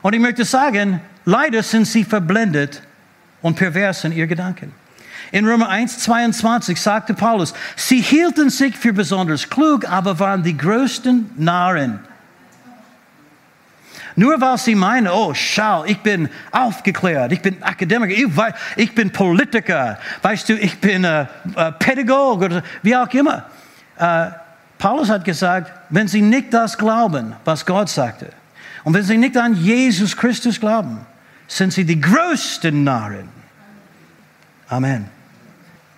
[0.01, 2.81] Und ich möchte sagen, leider sind sie verblendet
[3.41, 4.82] und pervers in ihren Gedanken.
[5.33, 10.55] In Römer 1, 22 sagte Paulus, sie hielten sich für besonders klug, aber waren die
[10.55, 12.01] größten Narren.
[14.15, 18.27] Nur weil sie meinen, oh, schau, ich bin aufgeklärt, ich bin Akademiker, ich,
[18.75, 23.45] ich bin Politiker, weißt du, ich bin äh, äh, Pädagoge oder wie auch immer.
[23.97, 24.27] Äh,
[24.77, 28.27] Paulus hat gesagt, wenn sie nicht das glauben, was Gott sagte,
[28.83, 30.99] und wenn sie nicht an Jesus Christus glauben,
[31.47, 33.29] sind sie die größten Narren.
[34.67, 35.22] Amen.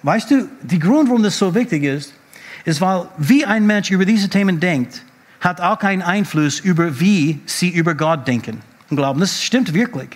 [0.05, 2.13] Weißt du, der Grund, warum das so wichtig ist,
[2.63, 5.01] ist, weil wie ein Mensch über diese Themen denkt,
[5.41, 9.19] hat auch keinen Einfluss über wie sie über Gott denken und glauben.
[9.19, 10.09] Das stimmt wirklich.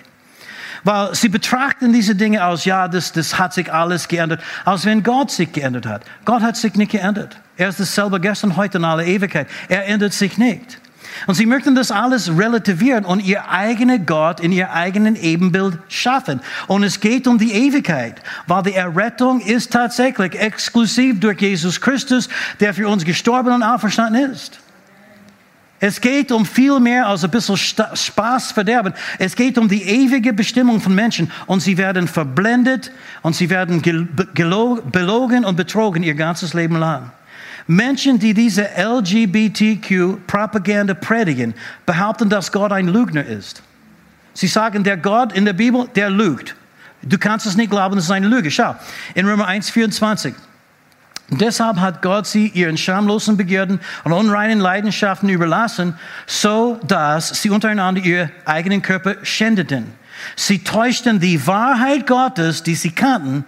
[0.84, 5.02] Weil sie betrachten diese Dinge aus, ja, das, das hat sich alles geändert, als wenn
[5.02, 6.04] Gott sich geändert hat.
[6.24, 7.36] Gott hat sich nicht geändert.
[7.56, 9.48] Er ist dasselbe gestern, heute in aller Ewigkeit.
[9.68, 10.80] Er ändert sich nicht.
[11.26, 16.40] Und sie möchten das alles relativieren und ihr eigener Gott in ihr eigenen Ebenbild schaffen.
[16.66, 22.28] Und es geht um die Ewigkeit, weil die Errettung ist tatsächlich exklusiv durch Jesus Christus,
[22.60, 24.60] der für uns gestorben und auferstanden ist.
[25.82, 28.92] Es geht um viel mehr als ein bisschen Spaß verderben.
[29.18, 32.92] Es geht um die ewige Bestimmung von Menschen und sie werden verblendet
[33.22, 33.80] und sie werden
[34.92, 37.10] belogen und betrogen ihr ganzes Leben lang.
[37.70, 41.54] Menschen, die diese LGBTQ-Propaganda predigen,
[41.86, 43.62] behaupten, dass Gott ein Lügner ist.
[44.34, 46.56] Sie sagen, der Gott in der Bibel, der lügt.
[47.02, 48.50] Du kannst es nicht glauben, das ist eine Lüge.
[48.50, 48.74] Schau,
[49.14, 50.34] in Römer 1, 24.
[51.28, 55.94] Deshalb hat Gott sie ihren schamlosen Begierden und unreinen Leidenschaften überlassen,
[56.26, 59.92] so dass sie untereinander ihr eigenen Körper schändeten.
[60.36, 63.44] Sie täuschten die Wahrheit Gottes, die sie kannten,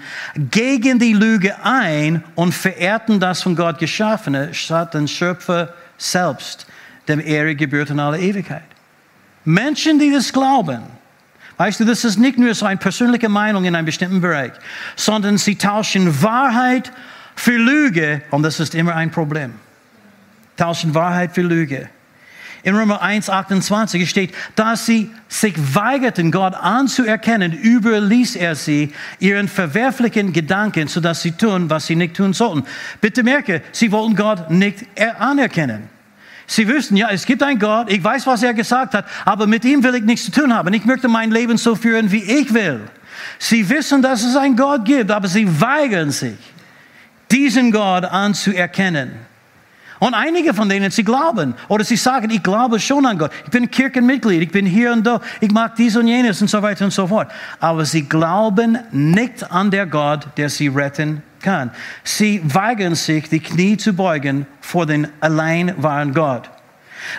[0.51, 6.67] gegen die Lüge ein und verehrten das von Gott Geschaffene statt den Schöpfer selbst,
[7.09, 8.63] dem Ehre gebührt in aller Ewigkeit.
[9.45, 10.83] Menschen, die das glauben,
[11.57, 14.53] weißt du, das ist nicht nur so eine persönliche Meinung in einem bestimmten Bereich,
[14.97, 16.93] sondern sie tauschen Wahrheit
[17.35, 19.55] für Lüge und das ist immer ein Problem.
[20.57, 21.89] Tauschen Wahrheit für Lüge.
[22.65, 29.49] In Römer 1, 28 steht, dass sie sich weigerten, Gott anzuerkennen, überließ er sie ihren
[29.49, 32.65] verwerflichen Gedanken, sodass sie tun, was sie nicht tun sollten.
[33.01, 34.87] Bitte merke, sie wollten Gott nicht
[35.19, 35.89] anerkennen.
[36.47, 39.65] Sie wüssten, ja, es gibt einen Gott, ich weiß, was er gesagt hat, aber mit
[39.65, 40.73] ihm will ich nichts zu tun haben.
[40.73, 42.81] Ich möchte mein Leben so führen, wie ich will.
[43.39, 46.39] Sie wissen, dass es einen Gott gibt, aber sie weigern sich,
[47.31, 49.32] diesen Gott anzuerkennen.
[50.03, 53.31] Und einige von denen, sie glauben oder sie sagen, ich glaube schon an Gott.
[53.45, 56.61] Ich bin Kirchenmitglied, ich bin hier und da, ich mag dies und jenes und so
[56.61, 57.31] weiter und so fort.
[57.61, 61.71] Aber sie glauben nicht an der Gott, der sie retten kann.
[62.03, 66.51] Sie weigern sich, die Knie zu beugen vor den allein wahren Gott.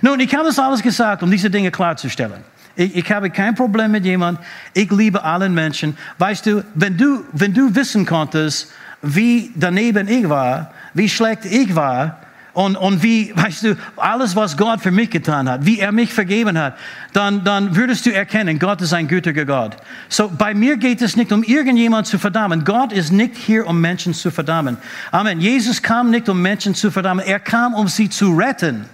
[0.02, 2.44] Nun, ich habe das alles gesagt, um diese Dinge klarzustellen.
[2.76, 4.44] Ich, ich habe kein Problem mit jemandem.
[4.74, 5.98] Ich liebe allen Menschen.
[6.18, 11.74] Weißt du, wenn du, wenn du wissen konntest, wie daneben ich war, wie schlecht ich
[11.74, 12.23] war,
[12.54, 16.14] und, und wie, weißt du, alles, was Gott für mich getan hat, wie er mich
[16.14, 16.78] vergeben hat,
[17.12, 19.76] dann, dann würdest du erkennen, Gott ist ein gütiger Gott.
[20.08, 22.64] So, bei mir geht es nicht um irgendjemand zu verdammen.
[22.64, 24.78] Gott ist nicht hier, um Menschen zu verdammen.
[25.12, 25.41] Amen.
[25.41, 27.26] Jesus kam nicht, um Menschen zu verdammen.
[27.26, 28.86] Er kam, um sie zu retten.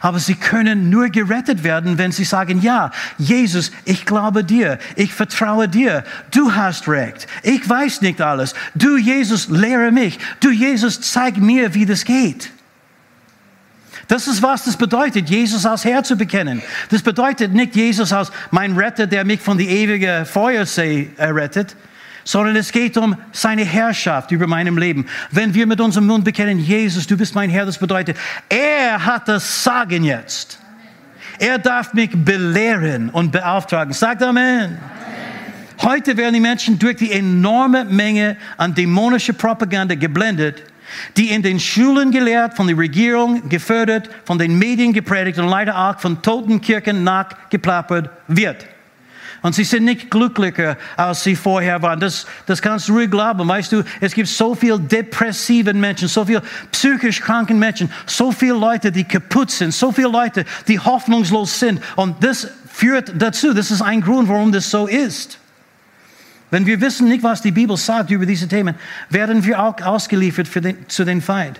[0.00, 5.12] Aber sie können nur gerettet werden, wenn sie sagen, ja, Jesus, ich glaube dir, ich
[5.12, 11.00] vertraue dir, du hast recht, ich weiß nicht alles, du Jesus, lehre mich, du Jesus,
[11.00, 12.50] zeig mir, wie das geht.
[14.08, 16.62] Das ist, was das bedeutet, Jesus als Herr zu bekennen.
[16.90, 21.76] Das bedeutet nicht Jesus als mein Retter, der mich von der ewigen Feuersee errettet,
[22.24, 25.06] sondern es geht um seine Herrschaft über meinem Leben.
[25.30, 28.16] Wenn wir mit unserem Mund bekennen, Jesus, du bist mein Herr, das bedeutet,
[28.48, 30.58] er hat das Sagen jetzt.
[31.38, 33.92] Er darf mich belehren und beauftragen.
[33.92, 34.78] Sagt Amen.
[35.80, 40.62] Heute werden die Menschen durch die enorme Menge an dämonischer Propaganda geblendet
[41.16, 45.76] die in den Schulen gelehrt, von der Regierung gefördert, von den Medien gepredigt und leider
[45.76, 48.66] auch von toten Kirchen nachgeplappert wird.
[49.42, 51.98] Und sie sind nicht glücklicher, als sie vorher waren.
[51.98, 53.46] Das, das kannst du ruhig glauben.
[53.46, 58.54] Weißt du, es gibt so viele depressive Menschen, so viele psychisch kranken Menschen, so viele
[58.54, 61.80] Leute, die kaputt sind, so viele Leute, die hoffnungslos sind.
[61.96, 65.38] Und das führt dazu, das ist ein Grund, warum das so ist.
[66.52, 68.74] Wenn wir wissen nicht, was die Bibel sagt über diese Themen,
[69.08, 71.58] werden wir auch ausgeliefert den, zu den Feind.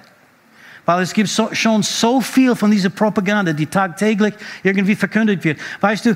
[0.85, 5.59] Weil es gibt so, schon so viel von dieser Propaganda, die tagtäglich irgendwie verkündet wird.
[5.81, 6.15] Weißt du,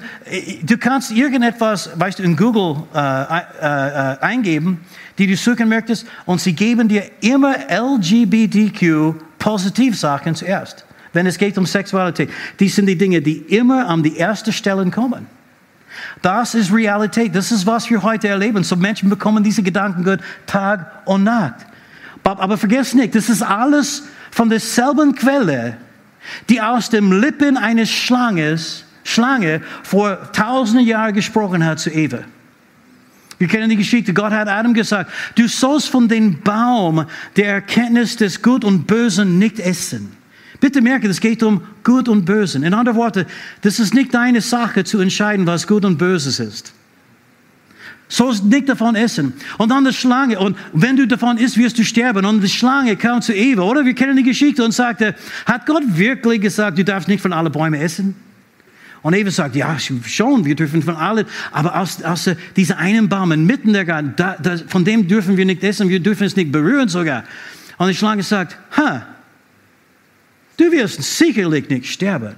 [0.62, 4.84] du kannst irgendetwas, weißt du, in Google äh, äh, äh, eingeben,
[5.16, 11.64] die du suchen möchtest, und sie geben dir immer LGBTQ-Positivsachen zuerst, wenn es geht um
[11.64, 12.28] Sexualität.
[12.60, 15.34] Die sind die Dinge, die immer an die erste Stelle kommen.
[16.22, 17.34] Das ist Realität.
[17.34, 18.64] Das ist, was wir heute erleben.
[18.64, 21.66] So Menschen bekommen diese Gedanken gut Tag und Nacht.
[22.24, 25.76] Aber vergiss nicht, das ist alles von derselben Quelle,
[26.48, 32.18] die aus dem Lippen eines Schlanges, Schlange vor tausenden Jahren gesprochen hat zu Eva.
[33.38, 34.14] Wir kennen die Geschichte.
[34.14, 39.38] Gott hat Adam gesagt, du sollst von dem Baum der Erkenntnis des Gut und Bösen
[39.38, 40.15] nicht essen.
[40.60, 42.62] Bitte merke, es geht um Gut und Bösen.
[42.62, 43.26] In anderen Worten,
[43.62, 46.72] das ist nicht deine Sache zu entscheiden, was Gut und Böses ist.
[48.08, 49.32] Sollst nicht davon essen.
[49.58, 50.38] Und dann die Schlange.
[50.38, 52.24] Und wenn du davon isst, wirst du sterben.
[52.24, 53.84] Und die Schlange kam zu Eva, oder?
[53.84, 57.50] Wir kennen die Geschichte und sagte, hat Gott wirklich gesagt, du darfst nicht von allen
[57.50, 58.14] Bäumen essen?
[59.02, 63.28] Und Eva sagt, ja, schon, wir dürfen von allen, aber aus, aus dieser einen Baum
[63.46, 66.50] mitten der Garten, da, da, von dem dürfen wir nicht essen, wir dürfen es nicht
[66.50, 67.22] berühren sogar.
[67.78, 69.06] Und die Schlange sagt, ha,
[70.56, 72.34] du wirst sicherlich nicht sterben.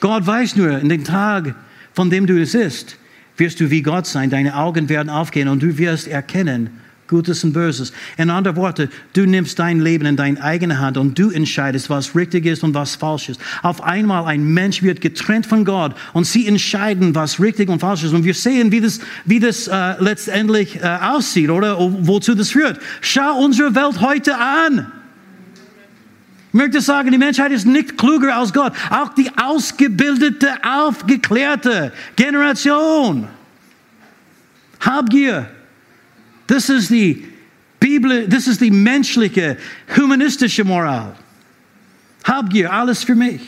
[0.00, 1.54] Gott weiß nur, in dem Tag,
[1.92, 2.96] von dem du es isst,
[3.36, 6.70] wirst du wie Gott sein, deine Augen werden aufgehen und du wirst erkennen,
[7.08, 7.92] Gutes und Böses.
[8.18, 12.14] In anderen Worten, du nimmst dein Leben in deine eigene Hand und du entscheidest, was
[12.14, 13.40] richtig ist und was falsch ist.
[13.62, 18.04] Auf einmal ein Mensch wird getrennt von Gott und sie entscheiden, was richtig und falsch
[18.04, 18.12] ist.
[18.12, 22.78] Und wir sehen, wie das, wie das äh, letztendlich äh, aussieht oder wozu das führt.
[23.00, 24.92] Schau unsere Welt heute an.
[26.48, 28.72] Ich möchte sagen, die Menschheit ist nicht klüger als Gott.
[28.90, 33.28] Auch die ausgebildete, aufgeklärte Generation.
[34.80, 35.50] Habgier,
[36.46, 37.26] das ist die
[37.78, 39.58] Bibel, das ist die menschliche,
[39.94, 41.14] humanistische Moral.
[42.24, 43.42] Habgier, alles für mich.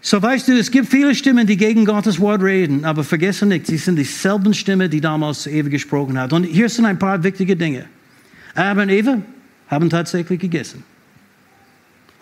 [0.00, 3.66] So weißt du, es gibt viele Stimmen, die gegen Gottes Wort reden, aber vergesse nicht,
[3.66, 6.32] sie sind dieselben Stimmen, die damals zu Eva gesprochen hat.
[6.32, 7.86] Und hier sind ein paar wichtige Dinge.
[8.54, 9.20] Adam und Eva
[9.68, 10.84] haben tatsächlich gegessen.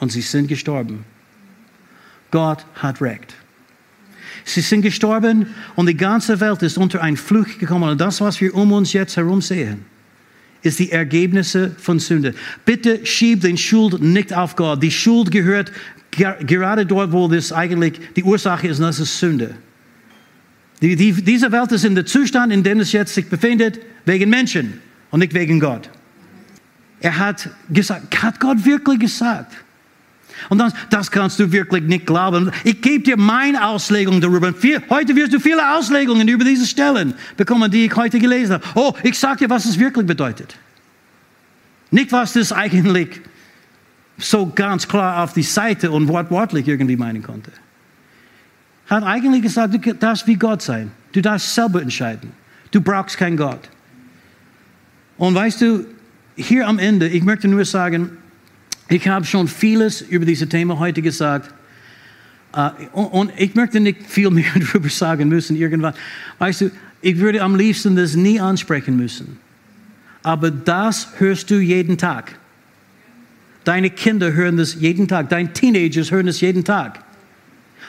[0.01, 1.05] Und sie sind gestorben.
[2.31, 3.35] Gott hat Recht.
[4.45, 7.91] Sie sind gestorben und die ganze Welt ist unter einen Fluch gekommen.
[7.91, 9.85] Und das, was wir um uns jetzt herum sehen,
[10.63, 12.35] ist die Ergebnisse von Sünde.
[12.65, 14.83] Bitte schieb den Schuld nicht auf Gott.
[14.83, 15.73] Die Schuld gehört
[16.11, 19.55] gerade dort, wo das eigentlich die Ursache ist, und das ist Sünde.
[20.81, 24.29] Die, die, diese Welt ist in der Zustand, in dem es jetzt sich befindet, wegen
[24.29, 24.81] Menschen
[25.11, 25.89] und nicht wegen Gott.
[27.01, 29.53] Er hat gesagt, hat Gott wirklich gesagt?
[30.49, 32.51] Und das, das kannst du wirklich nicht glauben.
[32.65, 34.53] Ich gebe dir meine Auslegung darüber.
[34.91, 38.65] Heute wirst du viele Auslegungen über diese Stellen bekommen, die ich heute gelesen habe.
[38.75, 40.57] Oh, ich sage dir, was es wirklich bedeutet.
[41.91, 43.21] Nicht, was das eigentlich
[44.19, 47.51] so ganz klar auf die Seite und wortwörtlich irgendwie meinen konnte.
[48.87, 50.91] Hat eigentlich gesagt, du darfst wie Gott sein.
[51.13, 52.33] Du darfst selber entscheiden.
[52.71, 53.71] Du brauchst keinen Gott.
[55.17, 55.87] Und weißt du,
[56.37, 58.17] hier am Ende, ich möchte nur sagen,
[58.89, 61.53] ich habe schon vieles über dieses Thema heute gesagt.
[62.93, 65.95] Und ich möchte nicht viel mehr darüber sagen müssen irgendwann.
[66.39, 66.71] Weißt du,
[67.03, 69.39] ich würde am liebsten das nie ansprechen müssen.
[70.23, 72.39] Aber das hörst du jeden Tag.
[73.65, 75.29] Deine Kinder hören das jeden Tag.
[75.29, 77.01] Deine Teenagers hören das jeden Tag.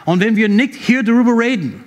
[0.06, 1.85] Und wenn wir nicht hier darüber reden,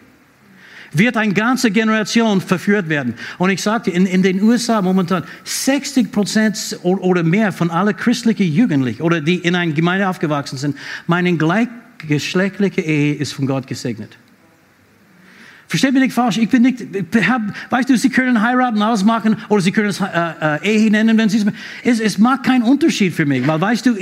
[0.93, 3.15] wird eine ganze Generation verführt werden.
[3.39, 8.53] Und ich sagte, in, in den USA momentan 60 Prozent oder mehr von allen christlichen
[8.53, 10.77] Jugendlichen oder die in einer Gemeinde aufgewachsen sind,
[11.07, 14.17] meinen gleichgeschlechtliche Ehe ist von Gott gesegnet.
[15.69, 16.83] Versteht mich nicht falsch, ich bin nicht,
[17.29, 20.07] hab, weißt du, sie können heiraten, alles machen, oder sie können es äh,
[20.41, 21.45] äh, Ehe nennen, wenn sie
[21.85, 23.95] es, es macht keinen Unterschied für mich, weil weißt du,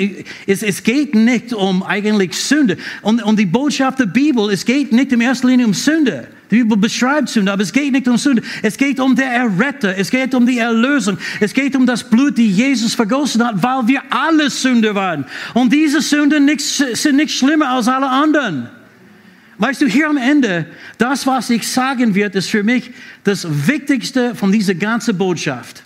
[0.46, 2.76] es, es geht nicht um eigentlich Sünde.
[3.02, 6.28] Und, und die Botschaft der Bibel, es geht nicht in erster Linie um Sünde.
[6.52, 8.42] Die Bibel beschreibt Sünde, aber es geht nicht um Sünde.
[8.62, 9.98] Es geht um der Erretter.
[9.98, 11.18] Es geht um die Erlösung.
[11.40, 15.24] Es geht um das Blut, die Jesus vergossen hat, weil wir alle Sünder waren.
[15.54, 18.68] Und diese Sünden sind nicht schlimmer als alle anderen.
[19.58, 20.66] Weißt du, hier am Ende,
[20.98, 22.90] das, was ich sagen werde, ist für mich
[23.24, 25.84] das Wichtigste von dieser ganzen Botschaft.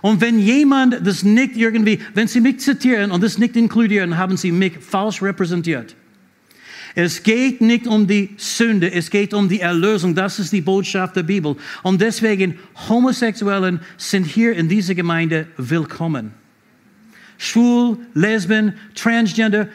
[0.00, 4.36] Und wenn jemand das nicht irgendwie, wenn sie mich zitieren und das nicht inkludieren, haben
[4.36, 5.94] sie mich falsch repräsentiert.
[6.94, 10.14] Es geht nicht um die Sünde, es geht um die Erlösung.
[10.14, 11.56] Das ist die Botschaft der Bibel.
[11.82, 12.58] Und deswegen,
[12.88, 16.32] Homosexuellen sind hier in dieser Gemeinde willkommen.
[17.38, 19.68] Schwul, Lesben, Transgender,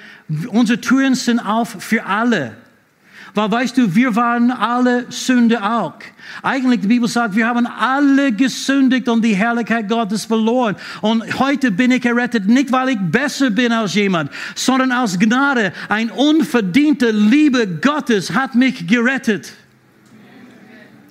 [0.47, 2.55] unsere Türen sind auf für alle.
[3.38, 5.93] Weil weißt du, wir waren alle Sünde auch.
[6.41, 10.75] Eigentlich, die Bibel sagt, wir haben alle gesündigt und die Herrlichkeit Gottes verloren.
[11.01, 15.71] Und heute bin ich errettet, nicht weil ich besser bin als jemand, sondern aus Gnade.
[15.88, 19.53] Ein unverdiente Liebe Gottes hat mich gerettet.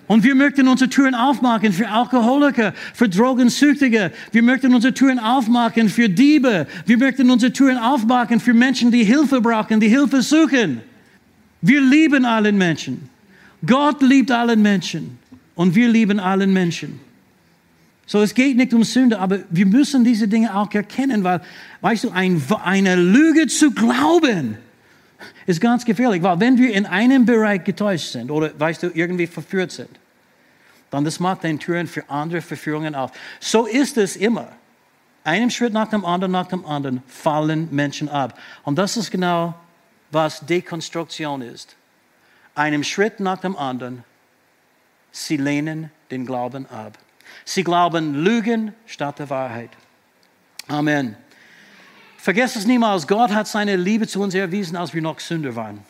[0.09, 4.11] Und wir möchten unsere Türen aufmachen für Alkoholiker, für Drogensüchtige.
[4.33, 6.67] Wir möchten unsere Türen aufmachen für Diebe.
[6.87, 10.81] Wir möchten unsere Türen aufmachen für Menschen, die Hilfe brauchen, die Hilfe suchen.
[11.61, 13.09] Wir lieben allen Menschen.
[13.65, 15.19] Gott liebt allen Menschen.
[15.55, 17.01] Und wir lieben allen Menschen.
[18.07, 21.41] So, es geht nicht um Sünde, aber wir müssen diese Dinge auch erkennen, weil,
[21.81, 24.59] weißt du, ein, eine Lüge zu glauben,
[25.47, 29.27] ist ganz gefährlich, weil wenn wir in einem Bereich getäuscht sind oder, weißt du, irgendwie
[29.27, 29.91] verführt sind,
[30.91, 33.11] dann das macht den Türen für andere Verführungen auf.
[33.41, 34.49] So ist es immer.
[35.25, 38.39] Einem Schritt nach dem anderen, nach dem anderen fallen Menschen ab.
[38.63, 39.55] Und das ist genau
[40.17, 41.77] was Dekonstruktion ist.
[42.55, 44.03] Einem Schritt nach dem anderen.
[45.13, 46.99] Sie lehnen den Glauben ab.
[47.45, 49.71] Sie glauben Lügen statt der Wahrheit.
[50.69, 51.17] Amen.
[52.17, 55.85] Vergesst es niemals, Gott hat seine Liebe zu uns erwiesen, als wir noch Sünder waren.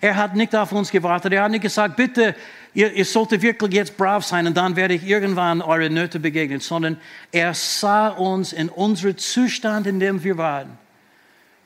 [0.00, 1.32] Er hat nicht auf uns gewartet.
[1.32, 2.34] Er hat nicht gesagt, bitte,
[2.72, 6.60] ihr, ihr solltet wirklich jetzt brav sein und dann werde ich irgendwann eure Nöte begegnen,
[6.60, 6.98] sondern
[7.32, 10.85] er sah uns in unserem Zustand, in dem wir waren.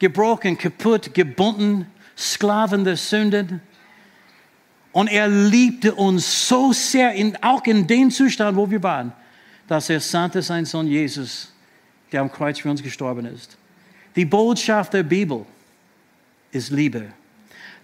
[0.00, 1.86] Gebrochen, kaputt, gebunden,
[2.16, 3.60] Sklaven der Sünden.
[4.92, 9.12] Und er liebte uns so sehr, in, auch in dem Zustand, wo wir waren,
[9.68, 11.52] dass er sandte seinen Sohn Jesus,
[12.10, 13.56] der am Kreuz für uns gestorben ist.
[14.16, 15.46] Die Botschaft der Bibel
[16.50, 17.12] ist Liebe.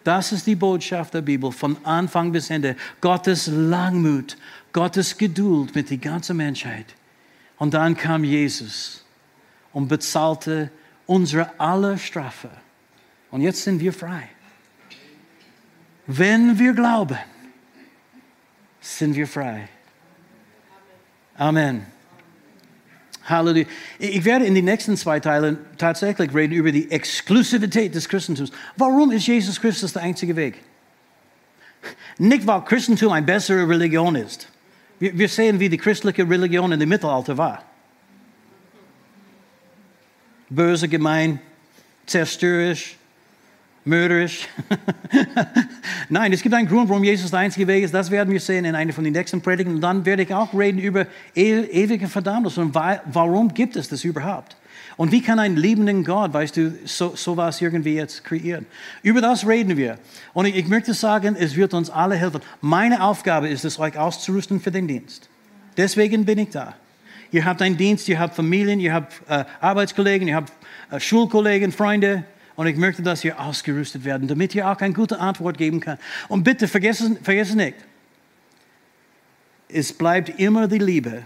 [0.03, 2.77] Das ist die Botschaft der Bibel von Anfang bis Ende.
[3.01, 4.37] Gottes Langmut,
[4.73, 6.87] Gottes Geduld mit der ganzen Menschheit.
[7.59, 9.05] Und dann kam Jesus
[9.73, 10.71] und bezahlte
[11.07, 12.51] unsere aller Strafe.
[13.31, 14.29] Und jetzt sind wir frei.
[16.07, 17.19] Wenn wir glauben,
[18.81, 19.69] sind wir frei.
[21.37, 21.87] Amen.
[23.25, 23.67] Halleluja.
[23.99, 28.53] Ich werde in den nächsten zwei Teilen tatsächlich reden über die Exklusivität des Christentums.
[28.77, 30.63] Warum ist Jesus Christus der einzige Weg?
[32.19, 34.49] Nicht, weil Christentum eine bessere Religion ist.
[34.99, 37.63] Wir, sehen, wie die christliche Religion in dem Mittelalter war.
[40.49, 41.41] Böse, gemein,
[42.07, 42.97] zerstörerisch,
[43.85, 44.49] mörderisch.
[46.09, 47.95] Nein, es gibt einen Grund, warum Jesus der einzige Weg ist.
[47.95, 49.77] Das werden wir sehen in einer von den nächsten Predigten.
[49.77, 54.57] Und dann werde ich auch reden über ewige Verdammnis und warum gibt es das überhaupt?
[54.97, 58.67] Und wie kann ein liebenden Gott, weißt du, so, sowas irgendwie jetzt kreieren?
[59.03, 59.99] Über das reden wir.
[60.33, 62.41] Und ich, ich möchte sagen, es wird uns alle helfen.
[62.63, 65.29] Meine Aufgabe ist es, euch auszurüsten für den Dienst.
[65.77, 66.75] Deswegen bin ich da.
[67.33, 70.53] Ihr habt einen Dienst, ihr habt Familien, ihr habt äh, Arbeitskollegen, ihr habt
[70.91, 72.25] äh, Schulkollegen, Freunde,
[72.57, 76.01] und ich möchte, dass ihr ausgerüstet werden, damit ihr auch eine gute Antwort geben könnt.
[76.29, 77.77] Und bitte vergessen, vergessen nicht,
[79.69, 81.23] es bleibt immer die Liebe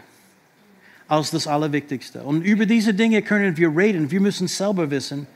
[1.07, 2.23] als das Allerwichtigste.
[2.23, 4.11] Und über diese Dinge können wir reden.
[4.11, 5.27] Wir müssen selber wissen,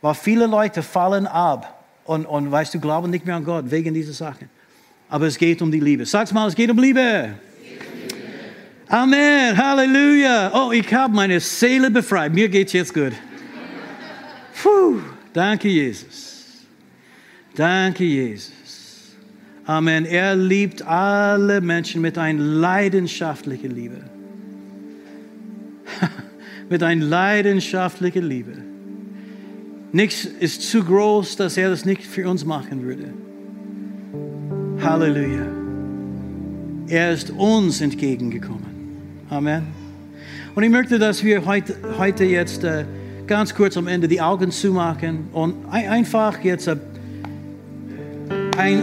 [0.00, 3.92] weil viele Leute fallen ab und, und weißt du, glauben nicht mehr an Gott wegen
[3.92, 4.48] dieser Sachen.
[5.08, 6.06] Aber es geht um die Liebe.
[6.06, 7.34] Sag's mal, es geht um Liebe.
[8.88, 10.50] Amen, Halleluja.
[10.54, 12.32] Oh, ich habe meine Seele befreit.
[12.32, 13.12] Mir geht's jetzt gut.
[14.62, 15.00] Puh.
[15.32, 16.66] Danke, Jesus.
[17.56, 18.52] Danke, Jesus.
[19.66, 20.04] Amen.
[20.04, 24.02] Er liebt alle Menschen mit einer leidenschaftlichen Liebe.
[26.68, 28.52] mit einer leidenschaftlichen Liebe.
[29.92, 33.12] Nichts ist zu groß, dass er das nicht für uns machen würde.
[34.84, 35.46] Halleluja.
[36.86, 38.73] Er ist uns entgegengekommen.
[39.34, 39.66] Amen.
[40.54, 42.84] Und ich möchte, dass wir heute, heute jetzt äh,
[43.26, 46.78] ganz kurz am Ende die Augen zumachen und einfach jetzt ein,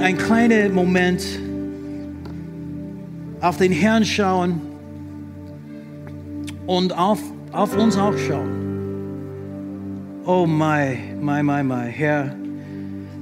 [0.02, 1.26] ein kleiner Moment
[3.40, 4.60] auf den Herrn schauen
[6.68, 7.22] und auf,
[7.54, 8.52] auf uns auch schauen.
[10.26, 12.36] Oh mein, mein, mein, mein, Herr,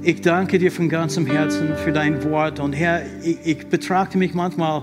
[0.02, 4.34] ich danke dir von ganzem Herzen für dein Wort und Herr, ich, ich betrachte mich
[4.34, 4.82] manchmal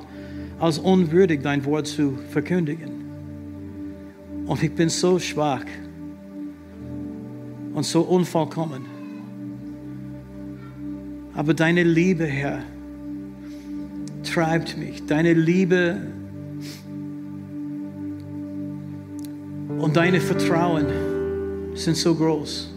[0.59, 3.07] als unwürdig, dein Wort zu verkündigen.
[4.47, 5.65] Und ich bin so schwach
[7.73, 8.85] und so unvollkommen.
[11.33, 12.63] Aber deine Liebe, Herr,
[14.23, 15.05] treibt mich.
[15.05, 15.97] Deine Liebe
[19.77, 20.87] und deine Vertrauen
[21.75, 22.73] sind so groß.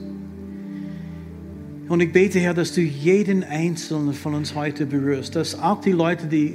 [1.88, 5.92] Und ich bete, Herr, dass du jeden Einzelnen von uns heute berührst, dass auch die
[5.92, 6.54] Leute, die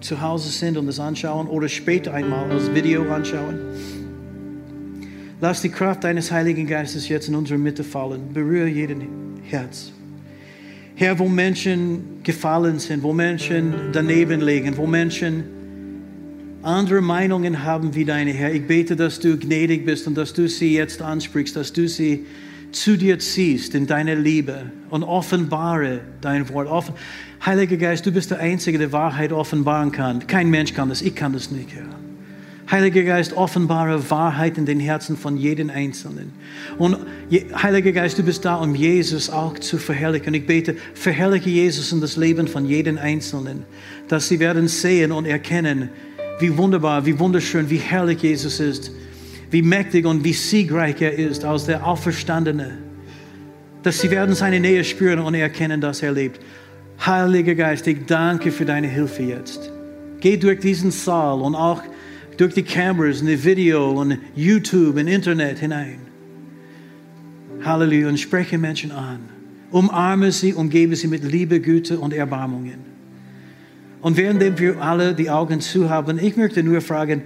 [0.00, 3.58] zu Hause sind und das anschauen oder später einmal als Video anschauen,
[5.38, 8.32] Lass die Kraft deines Heiligen Geistes jetzt in unsere Mitte fallen.
[8.32, 9.02] Berühre jeden
[9.42, 9.92] Herz.
[10.94, 15.44] Herr, wo Menschen gefallen sind, wo Menschen daneben liegen, wo Menschen
[16.62, 18.54] andere Meinungen haben wie deine, Herr.
[18.54, 22.24] Ich bete, dass du gnädig bist und dass du sie jetzt ansprichst, dass du sie
[22.76, 26.68] zu dir ziehst in deine Liebe und offenbare dein Wort.
[26.68, 26.94] Offen
[27.44, 30.26] Heiliger Geist, du bist der Einzige, der Wahrheit offenbaren kann.
[30.26, 31.84] Kein Mensch kann das, ich kann das nicht, Herr.
[32.70, 36.32] Heiliger Geist, offenbare Wahrheit in den Herzen von jedem Einzelnen.
[36.78, 36.96] Und
[37.30, 40.34] Heiliger Geist, du bist da, um Jesus auch zu verherrlichen.
[40.34, 43.62] Ich bete, verherrliche Jesus in das Leben von jedem Einzelnen,
[44.08, 45.90] dass sie werden sehen und erkennen,
[46.40, 48.90] wie wunderbar, wie wunderschön, wie herrlich Jesus ist,
[49.50, 52.78] wie mächtig und wie siegreich er ist als der Auferstandene.
[53.82, 56.40] Dass sie werden seine Nähe spüren und erkennen, dass er lebt.
[57.04, 59.70] Heiliger Geist, ich danke für deine Hilfe jetzt.
[60.20, 61.82] Geh durch diesen Saal und auch
[62.36, 65.98] durch die Kameras und die Video und YouTube und Internet hinein.
[67.64, 68.08] Halleluja.
[68.08, 69.20] Und spreche Menschen an.
[69.70, 72.96] Umarme sie, umgebe sie mit Liebe, Güte und Erbarmungen.
[74.00, 77.22] Und während wir alle die Augen zu haben, ich möchte nur fragen,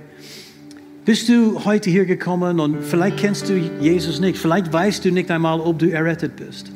[1.04, 5.30] bist du heute hier gekommen und vielleicht kennst du Jesus nicht, vielleicht weißt du nicht
[5.30, 6.70] einmal, ob du errettet bist.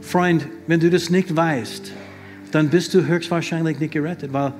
[0.00, 1.92] Freund, wenn du das nicht weißt,
[2.50, 4.52] dann bist du höchstwahrscheinlich nicht gerettet, weil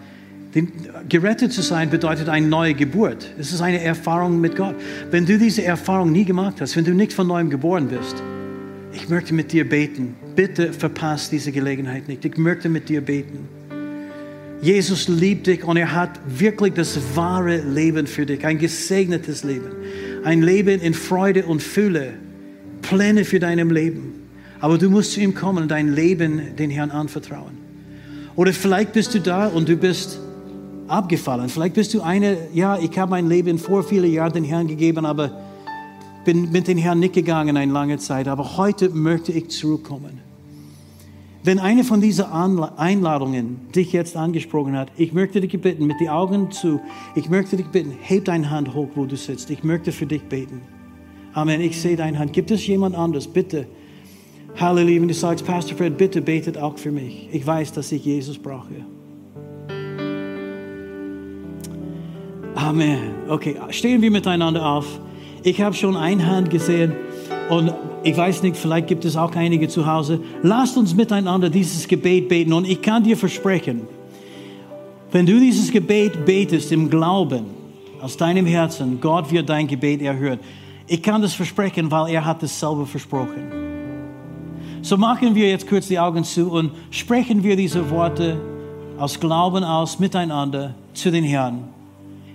[1.09, 3.33] gerettet zu sein bedeutet eine neue Geburt.
[3.39, 4.75] Es ist eine Erfahrung mit Gott.
[5.11, 8.23] Wenn du diese Erfahrung nie gemacht hast, wenn du nicht von neuem geboren bist,
[8.93, 10.15] ich möchte mit dir beten.
[10.37, 12.25] Bitte verpass diese Gelegenheit nicht.
[12.25, 13.49] Ich möchte mit dir beten.
[14.63, 19.73] Jesus liebt dich und er hat wirklich das wahre Leben für dich, ein gesegnetes Leben,
[20.23, 22.13] ein Leben in Freude und Fülle,
[22.81, 24.29] Pläne für dein Leben.
[24.61, 27.59] Aber du musst zu ihm kommen und dein Leben den Herrn anvertrauen.
[28.37, 30.21] Oder vielleicht bist du da und du bist
[30.87, 31.49] abgefallen.
[31.49, 35.05] Vielleicht bist du eine, ja, ich habe mein Leben vor vielen Jahren den Herrn gegeben,
[35.05, 35.41] aber
[36.25, 38.29] bin mit dem Herrn nicht gegangen eine lange Zeit.
[38.29, 40.32] Aber heute möchte ich zurückkommen.
[41.45, 46.09] Wenn eine von diesen Einladungen dich jetzt angesprochen hat, ich möchte dich bitten, mit den
[46.09, 46.81] Augen zu,
[47.17, 49.51] ich möchte dich bitten, heb deine Hand hoch, wo du sitzt.
[49.51, 50.61] Ich möchte für dich beten.
[51.35, 51.61] Amen.
[51.61, 52.33] Ich sehe deine Hand.
[52.33, 53.27] Gibt es jemand anderes?
[53.27, 53.67] Bitte.
[54.61, 55.01] Halleluja.
[55.01, 57.29] Wenn du sagst, Pastor Fred, bitte betet auch für mich.
[57.33, 58.87] Ich weiß, dass ich Jesus brauche.
[62.55, 62.99] Amen.
[63.29, 65.01] Okay, stehen wir miteinander auf.
[65.43, 66.93] Ich habe schon eine Hand gesehen.
[67.49, 67.73] Und
[68.05, 70.21] ich weiß nicht, vielleicht gibt es auch einige zu Hause.
[70.43, 72.53] Lasst uns miteinander dieses Gebet beten.
[72.53, 73.83] Und ich kann dir versprechen,
[75.11, 77.45] wenn du dieses Gebet betest im Glauben,
[78.01, 80.41] aus deinem Herzen, Gott wird dein Gebet erhören.
[80.89, 83.63] Ich kann das versprechen, weil er hat es selber versprochen.
[84.83, 88.37] So machen wir jetzt kurz die Augen zu und sprechen wir diese Worte
[88.99, 91.63] aus Glauben aus miteinander zu den Herrn.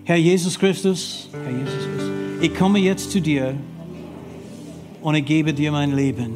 [0.05, 1.86] Herr Jesus Christus, Herr Jesus Christus,
[2.39, 3.55] ich komme jetzt zu dir
[5.01, 6.35] und ich gebe dir mein Leben.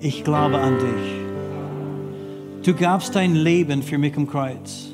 [0.00, 2.64] Ich glaube an dich.
[2.64, 4.88] Du gabst dein Leben für mich im Kreuz.